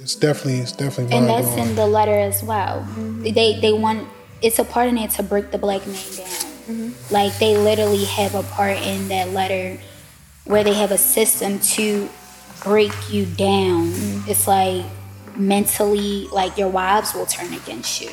[0.00, 2.86] It's definitely it's definitely and that's in the letter as well.
[3.22, 4.08] They they want
[4.42, 6.26] it's a part in it to break the black man down.
[6.26, 7.14] Mm-hmm.
[7.14, 9.80] Like they literally have a part in that letter
[10.44, 12.08] where they have a system to
[12.66, 13.86] break you down.
[13.88, 14.30] Mm-hmm.
[14.30, 14.84] It's like
[15.36, 18.10] mentally, like your wives will turn against you.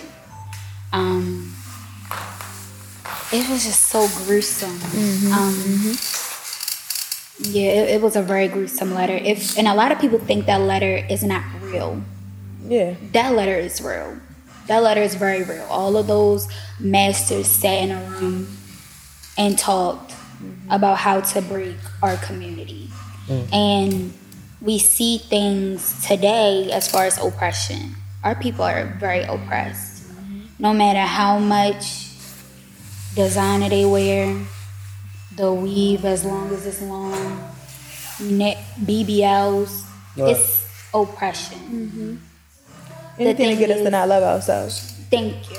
[0.92, 1.54] Um,
[3.32, 4.78] it was just so gruesome.
[4.78, 5.34] Mm-hmm.
[5.34, 5.96] Um, mm-hmm.
[7.52, 9.16] yeah, it, it was a very gruesome letter.
[9.16, 12.02] If and a lot of people think that letter is not real
[12.68, 12.96] yeah.
[13.12, 14.18] that letter is real.
[14.68, 15.66] That letter is very real.
[15.70, 16.48] All of those
[16.80, 18.48] masters sat in a room
[19.38, 20.14] and talked
[20.70, 22.90] about how to break our community.
[23.28, 23.54] Mm.
[23.54, 24.14] And
[24.64, 27.96] we see things today as far as oppression.
[28.24, 30.04] Our people are very oppressed.
[30.58, 32.08] No matter how much
[33.14, 34.34] designer they wear,
[35.36, 37.52] the weave as long as it's long,
[38.22, 39.84] ne- BBLs,
[40.16, 40.36] Right.
[40.38, 41.58] it's oppression.
[41.60, 42.16] Mm-hmm.
[43.22, 44.94] Anything to thing get us to not love ourselves.
[45.12, 45.58] Thank you.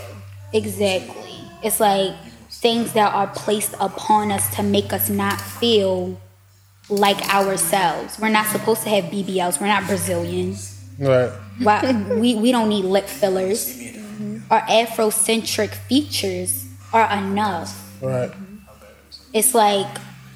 [0.53, 1.35] Exactly.
[1.63, 2.15] It's like
[2.51, 6.19] things that are placed upon us to make us not feel
[6.89, 8.19] like ourselves.
[8.19, 9.61] We're not supposed to have BBLs.
[9.61, 10.85] We're not Brazilians.
[10.99, 11.31] right.
[11.61, 13.79] Why, we, we don't need lip fillers.
[14.51, 18.01] Our Afrocentric features are enough.
[18.03, 18.31] Right.
[19.33, 19.87] It's like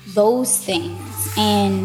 [0.09, 1.35] those things.
[1.37, 1.85] And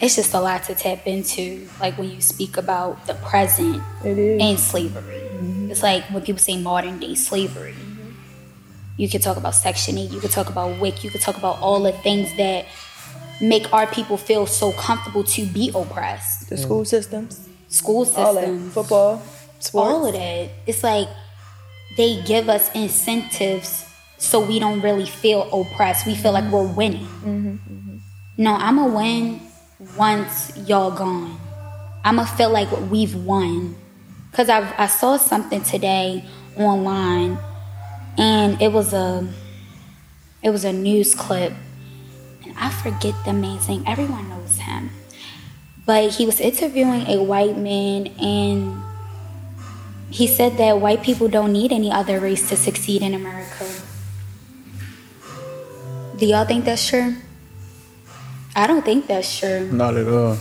[0.00, 4.58] it's just a lot to tap into, like when you speak about the present and
[4.58, 5.20] slavery.
[5.70, 7.74] It's like when people say modern day slavery.
[8.98, 11.58] You could talk about Section 8, you could talk about WIC, you could talk about
[11.60, 12.66] all the things that
[13.42, 16.48] make our people feel so comfortable to be oppressed.
[16.48, 19.22] the school systems, School systems, football,
[19.58, 19.74] sports.
[19.74, 20.50] all of that.
[20.66, 21.08] It's like
[21.96, 23.84] they give us incentives
[24.18, 26.06] so we don't really feel oppressed.
[26.06, 27.06] We feel like we're winning.
[27.06, 27.96] Mm-hmm, mm-hmm.
[28.38, 29.40] No, I'm going to win
[29.96, 31.38] once y'all gone.
[32.04, 33.74] I'm going to feel like we've won.
[34.30, 36.24] Because I, I saw something today
[36.56, 37.38] online
[38.18, 39.26] and it was a
[40.42, 41.52] it was a news clip
[42.58, 43.84] I forget the man's name.
[43.86, 44.90] Everyone knows him.
[45.84, 48.80] But he was interviewing a white man and
[50.10, 53.66] he said that white people don't need any other race to succeed in America.
[56.16, 57.16] Do y'all think that's true?
[58.54, 59.70] I don't think that's true.
[59.72, 60.36] Not at all.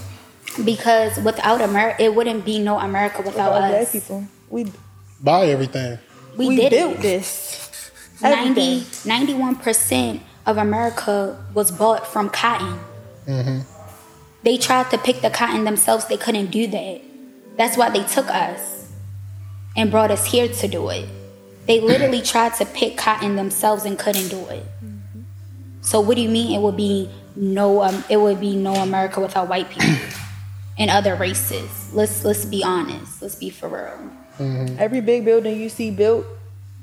[0.63, 3.91] Because without America, it wouldn't be no America without About black us.
[3.91, 4.65] people, we
[5.23, 5.97] Buy everything.
[6.35, 7.01] We, we, did built it.
[7.01, 7.91] this.
[8.21, 10.21] 90, Everything.
[10.45, 12.79] 91% of America was bought from cotton.
[14.43, 17.01] They tried to pick the cotton themselves, they couldn't do that.
[17.57, 18.91] That's why they took us
[19.75, 21.07] and brought us here to do it.
[21.67, 24.65] They literally tried to pick cotton themselves and couldn't do it.
[25.81, 29.19] So what do you mean it would be no um, it would be no America
[29.21, 29.95] without white people
[30.77, 31.93] and other races?
[31.93, 33.21] Let's let's be honest.
[33.21, 34.11] Let's be for real.
[34.79, 36.25] Every big building you see built,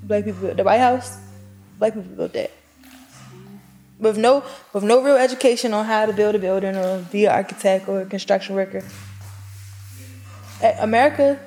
[0.03, 0.57] black people built.
[0.57, 1.19] The White House,
[1.79, 2.51] black people built that.
[3.99, 7.33] With no with no real education on how to build a building or be an
[7.33, 8.85] architect or a construction worker.
[10.81, 11.39] America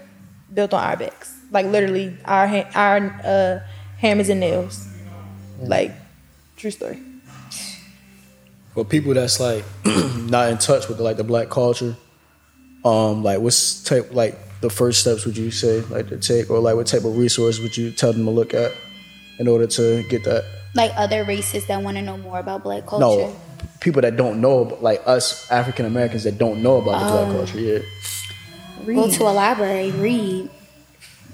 [0.53, 3.59] built on our backs, like literally our our uh,
[3.97, 4.87] hammers and nails,
[5.59, 5.93] like
[6.57, 6.99] true story.
[8.73, 11.95] For people that's like not in touch with like the black culture,
[12.83, 16.59] um, like what's type like the first steps would you say like to take, or
[16.59, 18.71] like what type of resource would you tell them to look at
[19.39, 20.60] in order to get that?
[20.73, 23.27] Like other races that want to know more about black culture.
[23.31, 23.35] No,
[23.81, 27.25] people that don't know, like us African Americans that don't know about the Oh.
[27.25, 27.59] black culture.
[27.59, 27.79] Yeah,
[28.85, 30.49] Go to a library, read.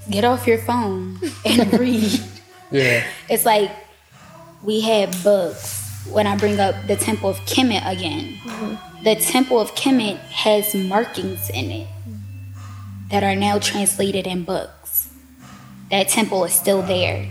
[0.09, 2.19] Get off your phone and read.
[2.71, 3.05] Yeah.
[3.29, 3.71] It's like
[4.63, 5.75] we had books.
[6.09, 9.03] When I bring up the Temple of Kemet again, mm-hmm.
[9.03, 11.87] the Temple of Kemet has markings in it
[13.11, 15.09] that are now translated in books.
[15.91, 17.27] That temple is still there.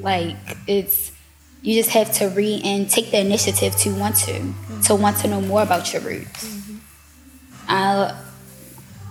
[0.00, 0.36] Like
[0.66, 1.12] it's
[1.62, 4.52] you just have to read and take the initiative to want to
[4.84, 6.70] to want to know more about your roots.
[7.68, 8.18] I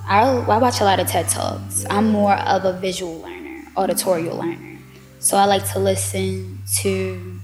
[0.07, 1.85] I I watch a lot of TED talks.
[1.89, 4.79] I'm more of a visual learner, auditorial learner.
[5.19, 7.39] So I like to listen to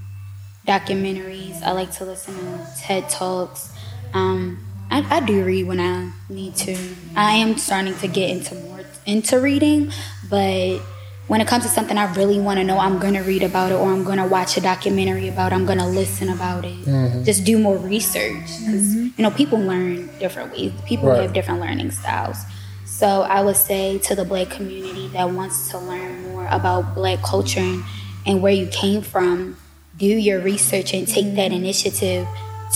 [0.66, 1.62] documentaries.
[1.62, 3.72] I like to listen to TED talks.
[4.14, 6.76] Um, I, I do read when I need to.
[7.14, 9.92] I am starting to get into more into reading,
[10.28, 10.80] but
[11.28, 13.74] when it comes to something I really want to know, I'm gonna read about it,
[13.74, 15.56] or I'm gonna watch a documentary about it.
[15.56, 16.80] I'm gonna listen about it.
[16.84, 17.24] Mm-hmm.
[17.24, 19.08] Just do more research because mm-hmm.
[19.16, 20.72] you know people learn different ways.
[20.84, 21.22] People Right.
[21.22, 22.38] have different learning styles.
[22.84, 27.22] So I would say to the black community that wants to learn more about black
[27.22, 27.82] culture and,
[28.24, 29.56] and where you came from,
[29.98, 31.64] do your research and take that mm-hmm.
[31.64, 32.28] initiative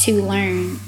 [0.02, 0.78] to learn.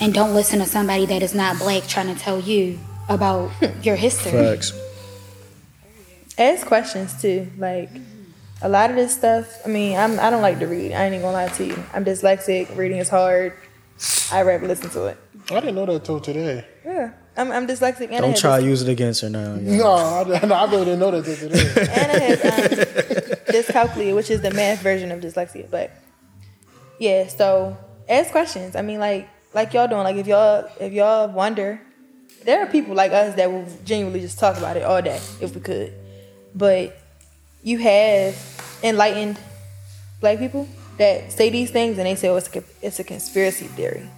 [0.00, 3.82] And don't listen to somebody that is not black trying to tell you about hmm.
[3.82, 4.32] your history.
[4.32, 4.72] Facts.
[6.38, 7.50] Ask questions too.
[7.58, 7.90] Like
[8.62, 9.60] a lot of this stuff.
[9.64, 10.92] I mean, I'm I don't like to read.
[10.92, 11.82] I ain't even gonna lie to you.
[11.92, 12.74] I'm dyslexic.
[12.76, 13.52] Reading is hard.
[14.30, 15.18] I rather listen to it.
[15.50, 16.64] I didn't know that till today.
[16.84, 18.06] Yeah, I'm, I'm dyslexic.
[18.06, 19.54] And I Don't have try to use it against her now.
[19.54, 19.76] yeah.
[19.78, 21.90] No, I, I really didn't know that till today.
[21.92, 25.68] and I have um, dyscalculia, which is the math version of dyslexia.
[25.70, 25.90] But
[26.98, 27.76] yeah, so
[28.08, 28.76] ask questions.
[28.76, 30.02] I mean, like like y'all doing.
[30.02, 31.80] Like if y'all if y'all wonder,
[32.44, 35.54] there are people like us that will genuinely just talk about it all day if
[35.54, 35.92] we could.
[36.58, 36.98] But
[37.62, 38.34] you have
[38.82, 39.38] enlightened
[40.20, 40.66] black people
[40.98, 44.08] that say these things and they say, "Oh, it's a, it's a conspiracy theory."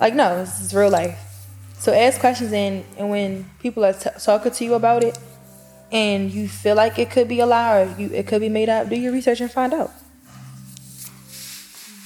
[0.00, 1.18] Like no, this is real life.
[1.78, 5.16] So ask questions and and when people are t- talking to you about it,
[5.92, 8.68] and you feel like it could be a lie or you it could be made
[8.68, 9.92] up, do your research and find out.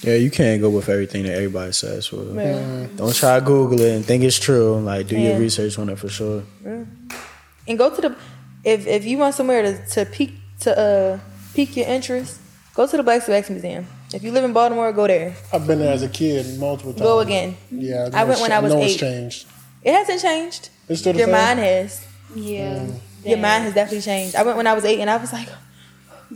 [0.02, 2.06] Yeah, you can't go with everything that everybody says.
[2.06, 2.34] For real.
[2.36, 2.52] Yeah.
[2.54, 2.96] Mm-hmm.
[2.96, 4.78] Don't try to Google it and think it's true.
[4.78, 5.30] Like, do Yeah.
[5.30, 6.44] your research on it for sure.
[6.64, 8.16] And go to the
[8.64, 11.18] if if you want somewhere to to pique to uh
[11.54, 12.40] pique your interest,
[12.74, 13.86] go to the Black Wax Museum.
[14.14, 15.34] If you live in Baltimore, go there.
[15.52, 17.02] I've been there as a kid multiple times.
[17.02, 17.56] Go again.
[17.70, 18.98] Yeah, I went when I was no, it's eight.
[19.00, 19.46] changed.
[19.82, 20.70] It hasn't changed.
[20.88, 21.34] It's still the Your same?
[21.36, 22.06] mind has.
[22.34, 22.86] Yeah.
[23.24, 24.34] Your mind has definitely changed.
[24.34, 25.48] I went when I was eight, and I was like,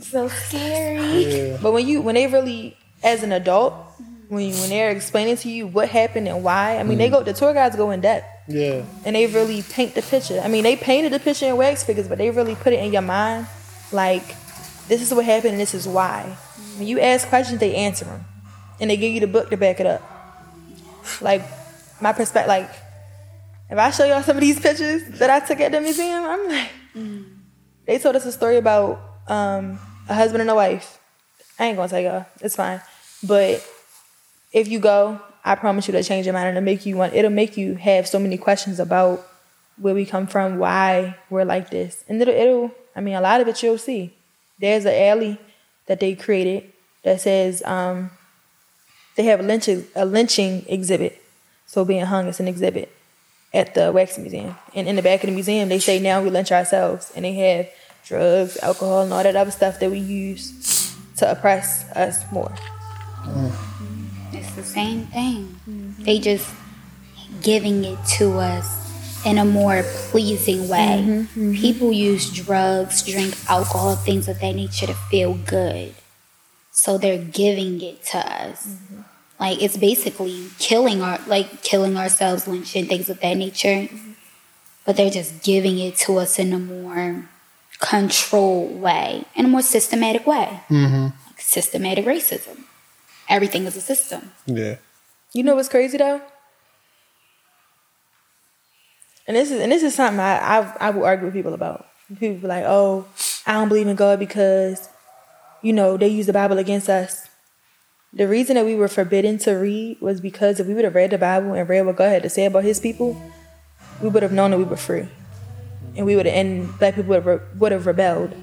[0.01, 1.25] So scary.
[1.25, 1.57] Yeah.
[1.61, 3.73] but when you when they really as an adult,
[4.29, 7.23] when you, when they're explaining to you what happened and why, I mean, they go
[7.23, 8.25] the tour guides go in depth.
[8.47, 8.83] Yeah.
[9.05, 10.41] and they really paint the picture.
[10.43, 12.91] I mean, they painted the picture in wax figures, but they really put it in
[12.91, 13.47] your mind,
[13.91, 14.35] like
[14.87, 16.35] this is what happened and this is why.
[16.77, 18.25] When you ask questions, they answer them,
[18.79, 20.01] and they give you the book to back it up.
[21.21, 21.41] Like
[22.01, 22.69] my perspective, like
[23.69, 26.47] if I show y'all some of these pictures that I took at the museum, I'm
[26.49, 26.69] like,
[27.85, 29.79] they told us a story about um,
[30.09, 30.99] a husband and a wife.
[31.59, 32.81] I ain't gonna tell y'all, it's fine,
[33.23, 33.65] but
[34.51, 37.13] if you go, I promise you to change your mind and it'll make you want
[37.13, 39.27] it'll make you have so many questions about
[39.77, 42.03] where we come from, why we're like this.
[42.07, 44.13] And it'll, it'll I mean a lot of it you'll see.
[44.59, 45.39] There's an alley
[45.87, 46.71] that they created
[47.03, 48.11] that says um,
[49.15, 51.21] they have a lynching a lynching exhibit.
[51.65, 52.91] So being hung is an exhibit
[53.53, 54.55] at the wax museum.
[54.73, 57.33] And in the back of the museum they say now we lynch ourselves and they
[57.33, 57.69] have
[58.05, 62.53] drugs, alcohol and all that other stuff that we use to oppress us more.
[64.55, 65.95] It's the same thing.
[65.99, 66.47] They just
[67.41, 71.03] giving it to us in a more pleasing way.
[71.03, 71.53] Mm-hmm, mm-hmm.
[71.53, 75.95] People use drugs, drink alcohol, things of that nature to feel good.
[76.71, 78.67] So they're giving it to us.
[78.67, 79.01] Mm-hmm.
[79.39, 83.87] Like it's basically killing our like killing ourselves, lynching, things of that nature.
[84.85, 87.27] But they're just giving it to us in a more
[87.79, 90.61] controlled way, in a more systematic way.
[91.27, 92.65] Like systematic racism.
[93.33, 94.31] Everything is a system.
[94.45, 94.75] Yeah.
[95.33, 96.21] You know what's crazy though?
[99.27, 101.87] And this is and this is something I I, I will argue with people about.
[102.19, 103.07] People be like, "Oh,
[103.47, 104.87] I don't believe in God because,
[105.63, 107.27] you know, they use the Bible against us."
[108.13, 111.09] The reason that we were forbidden to read was because if we would have read
[111.09, 113.19] the Bible and read what God had to say about His people,
[113.99, 115.07] we would have known that we were free,
[115.95, 118.35] and we would have, and black people would have, would have rebelled.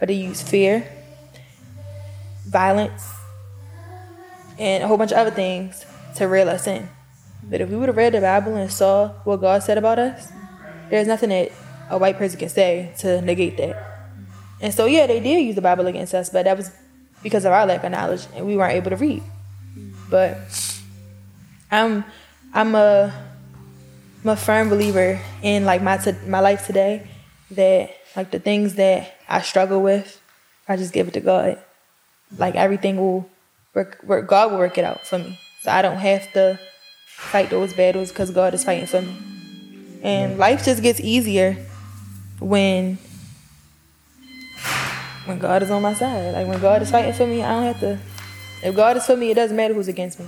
[0.00, 0.90] But they used fear,
[2.48, 3.19] violence,
[4.60, 5.84] and a whole bunch of other things
[6.16, 6.88] to reel us in.
[7.42, 10.30] But if we would have read the Bible and saw what God said about us,
[10.90, 11.50] there's nothing that
[11.88, 13.76] a white person can say to negate that.
[14.60, 16.70] And so, yeah, they did use the Bible against us, but that was
[17.22, 19.22] because of our lack of knowledge and we weren't able to read.
[20.10, 20.36] But
[21.70, 22.04] I'm,
[22.52, 23.14] I'm a,
[24.22, 27.06] I'm a firm believer in like my t- my life today
[27.52, 30.20] that like the things that I struggle with,
[30.68, 31.58] I just give it to God.
[32.36, 33.30] Like everything will
[33.74, 35.38] work, work God will work it out for me.
[35.62, 36.58] So I don't have to
[37.06, 39.16] fight those battles because God is fighting for me.
[40.02, 41.56] And life just gets easier
[42.38, 42.98] when
[45.26, 46.34] when God is on my side.
[46.34, 47.98] Like when God is fighting for me, I don't have to.
[48.62, 50.26] If God is for me, it doesn't matter who's against me.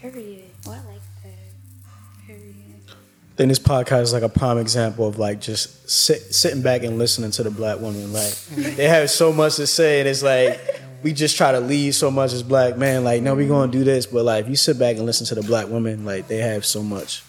[0.00, 0.44] Period.
[0.66, 2.26] Oh, I like that.
[2.26, 2.54] Period.
[2.88, 6.82] I think this podcast is like a prime example of like just sit, sitting back
[6.82, 8.12] and listening to the black woman.
[8.12, 10.58] Like they have so much to say, and it's like
[11.02, 13.04] we just try to lead so much as black men.
[13.04, 15.34] Like no, we gonna do this, but like if you sit back and listen to
[15.34, 17.22] the black women, like they have so much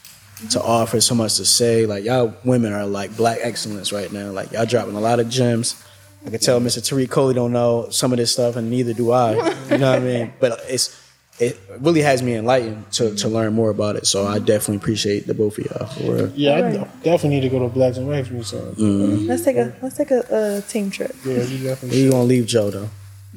[0.52, 1.86] to offer, so much to say.
[1.86, 4.32] Like y'all women are like black excellence right now.
[4.32, 5.82] Like y'all dropping a lot of gems.
[6.26, 6.80] I can tell Mr.
[6.80, 9.34] Tariq Coley don't know some of this stuff, and neither do I.
[9.70, 10.34] You know what I mean?
[10.40, 11.00] But it's
[11.40, 14.06] it really has me enlightened to, to learn more about it.
[14.06, 15.86] So I definitely appreciate the both of y'all.
[15.88, 16.32] For real.
[16.36, 17.04] Yeah, I Alright.
[17.04, 18.76] definitely need to go to Blacks in Wax Museum.
[18.76, 19.28] Mm.
[19.28, 21.16] Let's take a let's take a uh, team trip.
[21.24, 21.98] Yeah, you definitely.
[22.00, 22.12] You should.
[22.12, 22.90] gonna leave Joe though.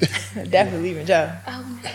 [0.51, 1.31] Definitely leaving job.
[1.47, 1.91] Oh no.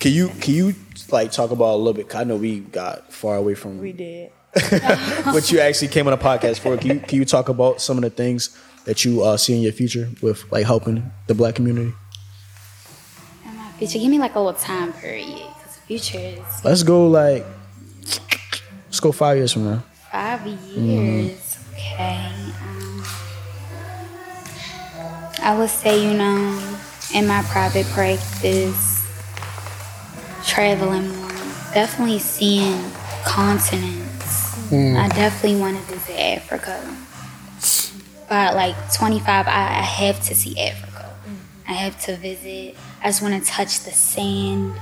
[0.00, 0.74] Can you can you
[1.10, 2.08] like talk about a little bit?
[2.08, 4.30] 'cause I know we got far away from We did.
[5.32, 6.76] what you actually came on a podcast for.
[6.76, 9.62] Can you can you talk about some of the things that you uh, see in
[9.62, 11.92] your future with like helping the black community?
[13.44, 15.40] In my future, give me like a little time period.
[15.62, 17.44] Cause the future is Let's go like
[18.86, 19.82] let's go five years from now.
[20.12, 21.58] five years.
[21.72, 22.30] Okay.
[25.44, 26.78] I would say, you know,
[27.14, 29.06] in my private practice,
[30.46, 31.28] traveling more,
[31.74, 32.80] definitely seeing
[33.26, 34.56] continents.
[34.70, 34.96] Mm.
[34.96, 36.80] I definitely want to visit Africa.
[38.26, 41.14] By like 25, I, I have to see Africa.
[41.26, 41.70] Mm-hmm.
[41.70, 42.74] I have to visit.
[43.02, 44.74] I just want to touch the sand,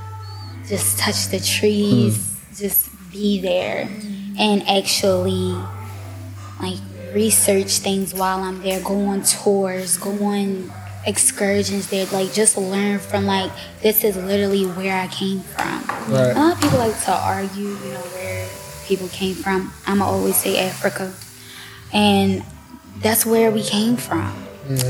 [0.69, 2.57] just touch the trees, mm.
[2.57, 4.39] just be there mm.
[4.39, 5.57] and actually
[6.63, 6.79] like
[7.15, 10.73] research things while I'm there, go on tours, go on
[11.07, 13.51] excursions there, like just learn from like
[13.83, 15.85] this is literally where I came from.
[16.13, 16.31] Right.
[16.31, 18.49] A lot of people like to argue, you know, where
[18.87, 19.73] people came from.
[19.87, 21.13] I'ma always say Africa.
[21.93, 22.45] And
[23.01, 24.35] that's where we came from.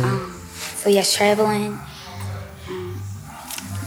[0.02, 0.40] Um,
[0.76, 1.78] so yes, traveling.
[2.68, 3.02] Um,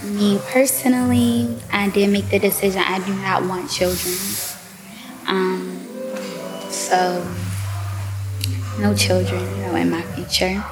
[0.03, 4.15] me personally, I did make the decision I do not want children.
[5.27, 5.87] Um,
[6.69, 7.25] so
[8.79, 10.63] no children, you know, in my future.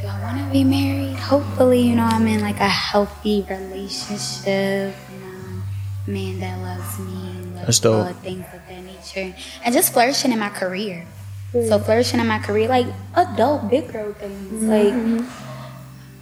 [0.00, 1.16] Do I want to be married?
[1.16, 4.94] Hopefully, you know, I'm in like a healthy relationship.
[5.10, 5.62] You know,
[6.06, 8.16] man that loves me, That's loves all dope.
[8.22, 9.34] things of that nature,
[9.64, 11.06] and just flourishing in my career.
[11.52, 11.84] So mm-hmm.
[11.84, 15.24] flourishing in my career, like adult big girl things, like mm-hmm.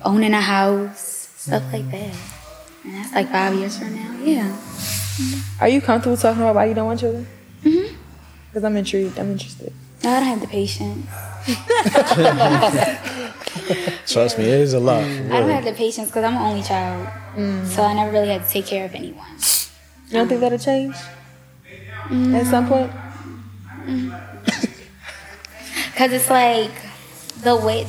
[0.05, 2.15] owning a house, stuff like that.
[2.85, 4.19] And that's like five years from now.
[4.23, 4.57] Yeah.
[5.61, 7.27] Are you comfortable talking about why you don't want children?
[8.53, 9.19] Because I'm intrigued.
[9.19, 9.73] I'm interested.
[10.05, 11.07] No, I don't have the patience.
[14.13, 15.03] Trust me, it is a lot.
[15.05, 17.09] for I don't have the patience because I'm an only child.
[17.35, 17.67] Mm.
[17.67, 19.25] So I never really had to take care of anyone.
[20.09, 20.95] You don't think that'll change
[22.09, 22.35] mm.
[22.35, 22.93] at some point?
[25.93, 26.71] Because it's like
[27.43, 27.87] the way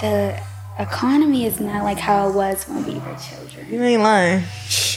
[0.00, 0.40] the
[0.78, 3.66] economy is not like how it was when we were children.
[3.70, 4.44] You ain't lying.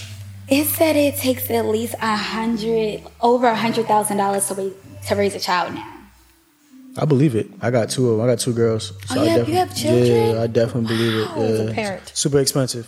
[0.52, 4.74] It said it takes at least a hundred, over a hundred thousand dollars to raise,
[5.08, 5.88] to raise a child now.
[6.98, 7.48] I believe it.
[7.62, 8.26] I got two of them.
[8.26, 8.92] I got two girls.
[9.10, 10.36] Oh, I you have- definitely- you have children?
[10.36, 11.38] Yeah, I definitely believe it.
[11.38, 12.12] As a parent.
[12.14, 12.88] Super expensive.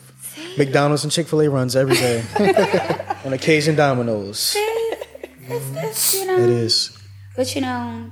[0.58, 2.22] McDonald's and Chick Fil A runs every day.
[3.26, 4.56] On occasion, Domino's.
[4.58, 6.98] It's, it's, you know, It is.
[7.38, 8.12] But you know,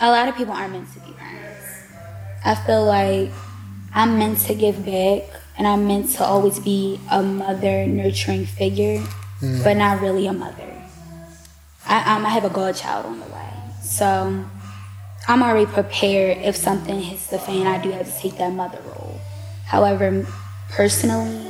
[0.00, 1.92] a lot of people aren't meant to be parents.
[2.44, 3.30] I feel like
[3.94, 5.22] I'm meant to give back
[5.56, 9.02] and I'm meant to always be a mother, nurturing figure,
[9.62, 10.70] but not really a mother.
[11.86, 13.48] I, um, I have a godchild on the way.
[13.82, 14.44] So
[15.28, 18.78] I'm already prepared if something hits the fan, I do have to take that mother
[18.86, 19.20] role.
[19.66, 20.26] However,
[20.70, 21.46] personally,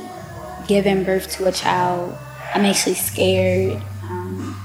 [0.67, 2.15] giving birth to a child,
[2.53, 3.81] I'm actually scared.
[4.03, 4.55] Um,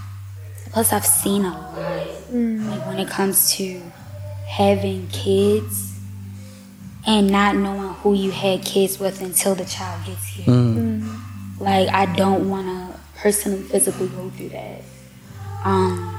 [0.73, 1.77] plus, I've seen a lot.
[2.33, 3.81] Like when it comes to
[4.47, 5.90] having kids
[7.07, 11.03] and not knowing who you had kids with until the child gets here.
[11.59, 14.83] Like I don't want to personally, physically go through that.
[15.65, 16.17] Um,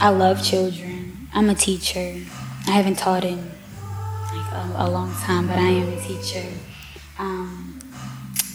[0.00, 1.28] I love children.
[1.34, 2.16] I'm a teacher.
[2.66, 3.38] I haven't taught in
[4.32, 6.46] like a, a long time, but I am a teacher.
[7.18, 7.80] Um,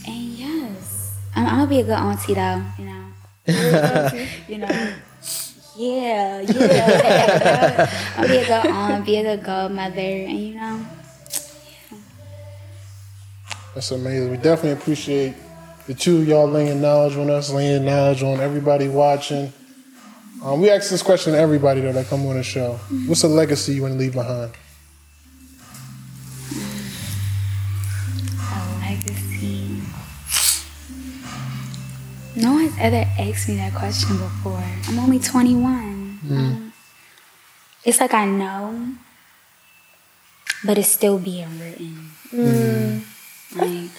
[0.08, 2.64] and yes, I'm, I'm gonna be a good auntie though.
[2.80, 4.94] You know, you know.
[5.76, 7.90] Yeah, yeah.
[8.18, 10.86] I'll be a good aunt, be a good godmother, and you know,
[13.74, 14.30] That's amazing.
[14.30, 15.34] We definitely appreciate
[15.88, 19.52] the two of y'all laying knowledge on us, laying knowledge on everybody watching.
[20.44, 22.74] Um, we ask this question to everybody though that come on the show.
[23.08, 24.52] What's a legacy you want to leave behind?
[28.38, 29.82] a legacy.
[32.36, 34.64] No, one's ever asked me that question before.
[34.88, 36.20] I'm only 21.
[36.30, 36.74] Um,
[37.84, 38.94] it's like I know,
[40.66, 43.04] but it's still being written.
[43.56, 43.92] Like,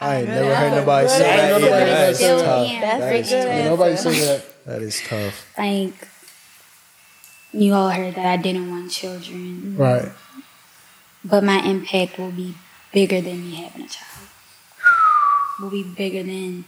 [0.00, 1.60] I ain't never heard nobody say that.
[1.60, 2.66] never that is nobody say tough.
[2.68, 3.64] being That's That a is good tough.
[3.64, 4.64] Nobody say that.
[4.66, 5.54] That is tough.
[5.58, 6.08] like
[7.52, 10.12] you all heard that I didn't want children, Right.
[11.24, 12.54] but my impact will be
[12.92, 14.28] bigger than me having a child.
[15.60, 16.64] Will be bigger than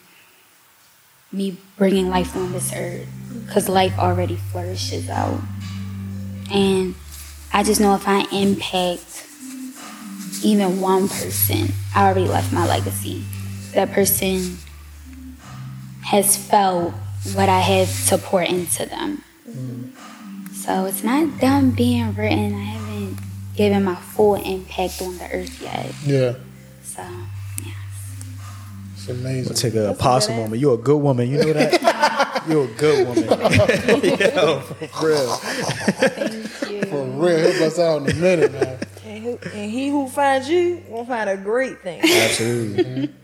[1.30, 3.06] me bringing life on this earth,
[3.46, 5.40] because life already flourishes out.
[6.50, 6.94] And
[7.52, 9.19] I just know if I impact
[10.42, 13.24] even one person, I already left my legacy.
[13.74, 14.58] That person
[16.02, 16.92] has felt
[17.34, 19.22] what I have to pour into them.
[20.54, 22.54] So it's not done being written.
[22.54, 23.18] I haven't
[23.56, 25.92] given my full impact on the earth yet.
[26.04, 26.34] Yeah.
[26.82, 27.02] So
[27.58, 27.74] Yes.
[28.94, 29.54] It's amazing.
[29.54, 30.60] Take a apostle moment.
[30.60, 31.30] You're a good woman.
[31.30, 32.44] You know that?
[32.48, 33.24] You're a good woman.
[33.24, 35.36] Yo, for real.
[36.86, 38.78] For real, he'll out in a minute, man.
[39.20, 42.00] And, who, and he who finds you will find a great thing.
[42.02, 42.84] Absolutely.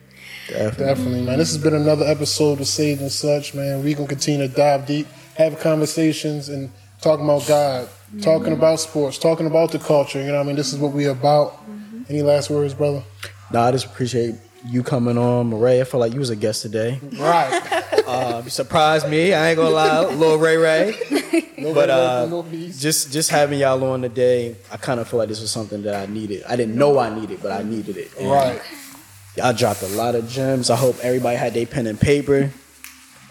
[0.47, 0.53] Mhm.
[0.53, 0.87] Definitely.
[0.87, 1.39] Definitely, man.
[1.39, 3.83] This has been another episode of Saved and Such, man.
[3.83, 6.71] We gonna continue to dive deep, have conversations, and
[7.01, 8.21] talking about God, mm-hmm.
[8.21, 10.21] talking about sports, talking about the culture.
[10.21, 11.55] You know, what I mean, this is what we're about.
[11.69, 12.03] Mm-hmm.
[12.11, 13.03] Any last words, brother?
[13.53, 14.37] No, I just appreciate
[14.69, 15.81] you coming on, Murray.
[15.81, 17.01] I feel like you was a guest today.
[17.19, 17.83] Right.
[18.07, 19.35] Uh, you surprised me.
[19.35, 20.95] I ain't gonna lie, little Ray Ray.
[21.59, 25.29] No But uh, no just just having y'all on today, I kind of feel like
[25.29, 26.45] this was something that I needed.
[26.47, 28.13] I didn't know I needed, but I needed it.
[28.19, 28.61] And Right.
[29.37, 30.69] Y'all dropped a lot of gems.
[30.71, 32.51] I hope everybody had their pen and paper.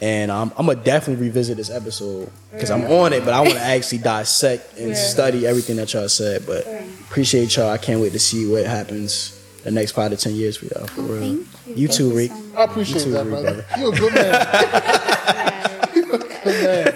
[0.01, 3.53] And um, I'm gonna definitely revisit this episode because I'm on it, but I want
[3.53, 6.45] to actually dissect and study everything that y'all said.
[6.47, 6.65] But
[7.07, 7.69] appreciate y'all.
[7.69, 10.85] I can't wait to see what happens the next five to ten years for y'all.
[10.87, 11.19] For oh, real.
[11.19, 11.73] thank you.
[11.75, 12.31] You Thank too, you Rick.
[12.31, 12.57] so.
[12.57, 13.65] I appreciate You too, that, Rick, brother.
[13.77, 15.95] You're a good man.
[15.95, 16.93] You're a good man.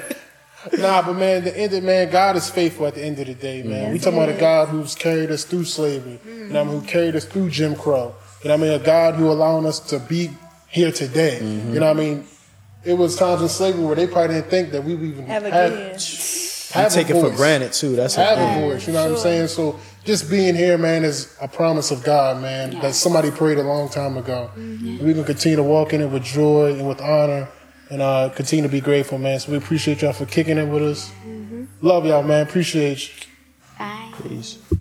[0.77, 3.33] Nah, but man, the end of man, God is faithful at the end of the
[3.33, 3.91] day, man.
[3.91, 6.81] we talking about a God who's carried us through slavery, you know, what I mean,
[6.81, 8.13] who carried us through Jim Crow.
[8.43, 10.29] You know, I mean, a God who allowing us to be
[10.67, 11.37] here today.
[11.37, 11.73] You mm-hmm.
[11.73, 12.25] know, what I mean,
[12.83, 15.43] it was times in slavery where they probably didn't think that we would even Have
[15.43, 15.99] have, again.
[15.99, 17.95] You have take a it for granted too.
[17.95, 18.85] That's have a a voice.
[18.85, 19.47] You know what I'm saying?
[19.47, 22.79] So just being here, man, is a promise of God, man.
[22.79, 24.49] That somebody prayed a long time ago.
[24.55, 27.47] We're gonna continue to walk in it with joy and with honor,
[27.89, 29.39] and uh, continue to be grateful, man.
[29.39, 31.11] So we appreciate y'all for kicking it with us.
[31.81, 32.45] Love y'all, man.
[32.47, 33.25] Appreciate you.
[33.77, 34.11] Bye.
[34.23, 34.57] Peace.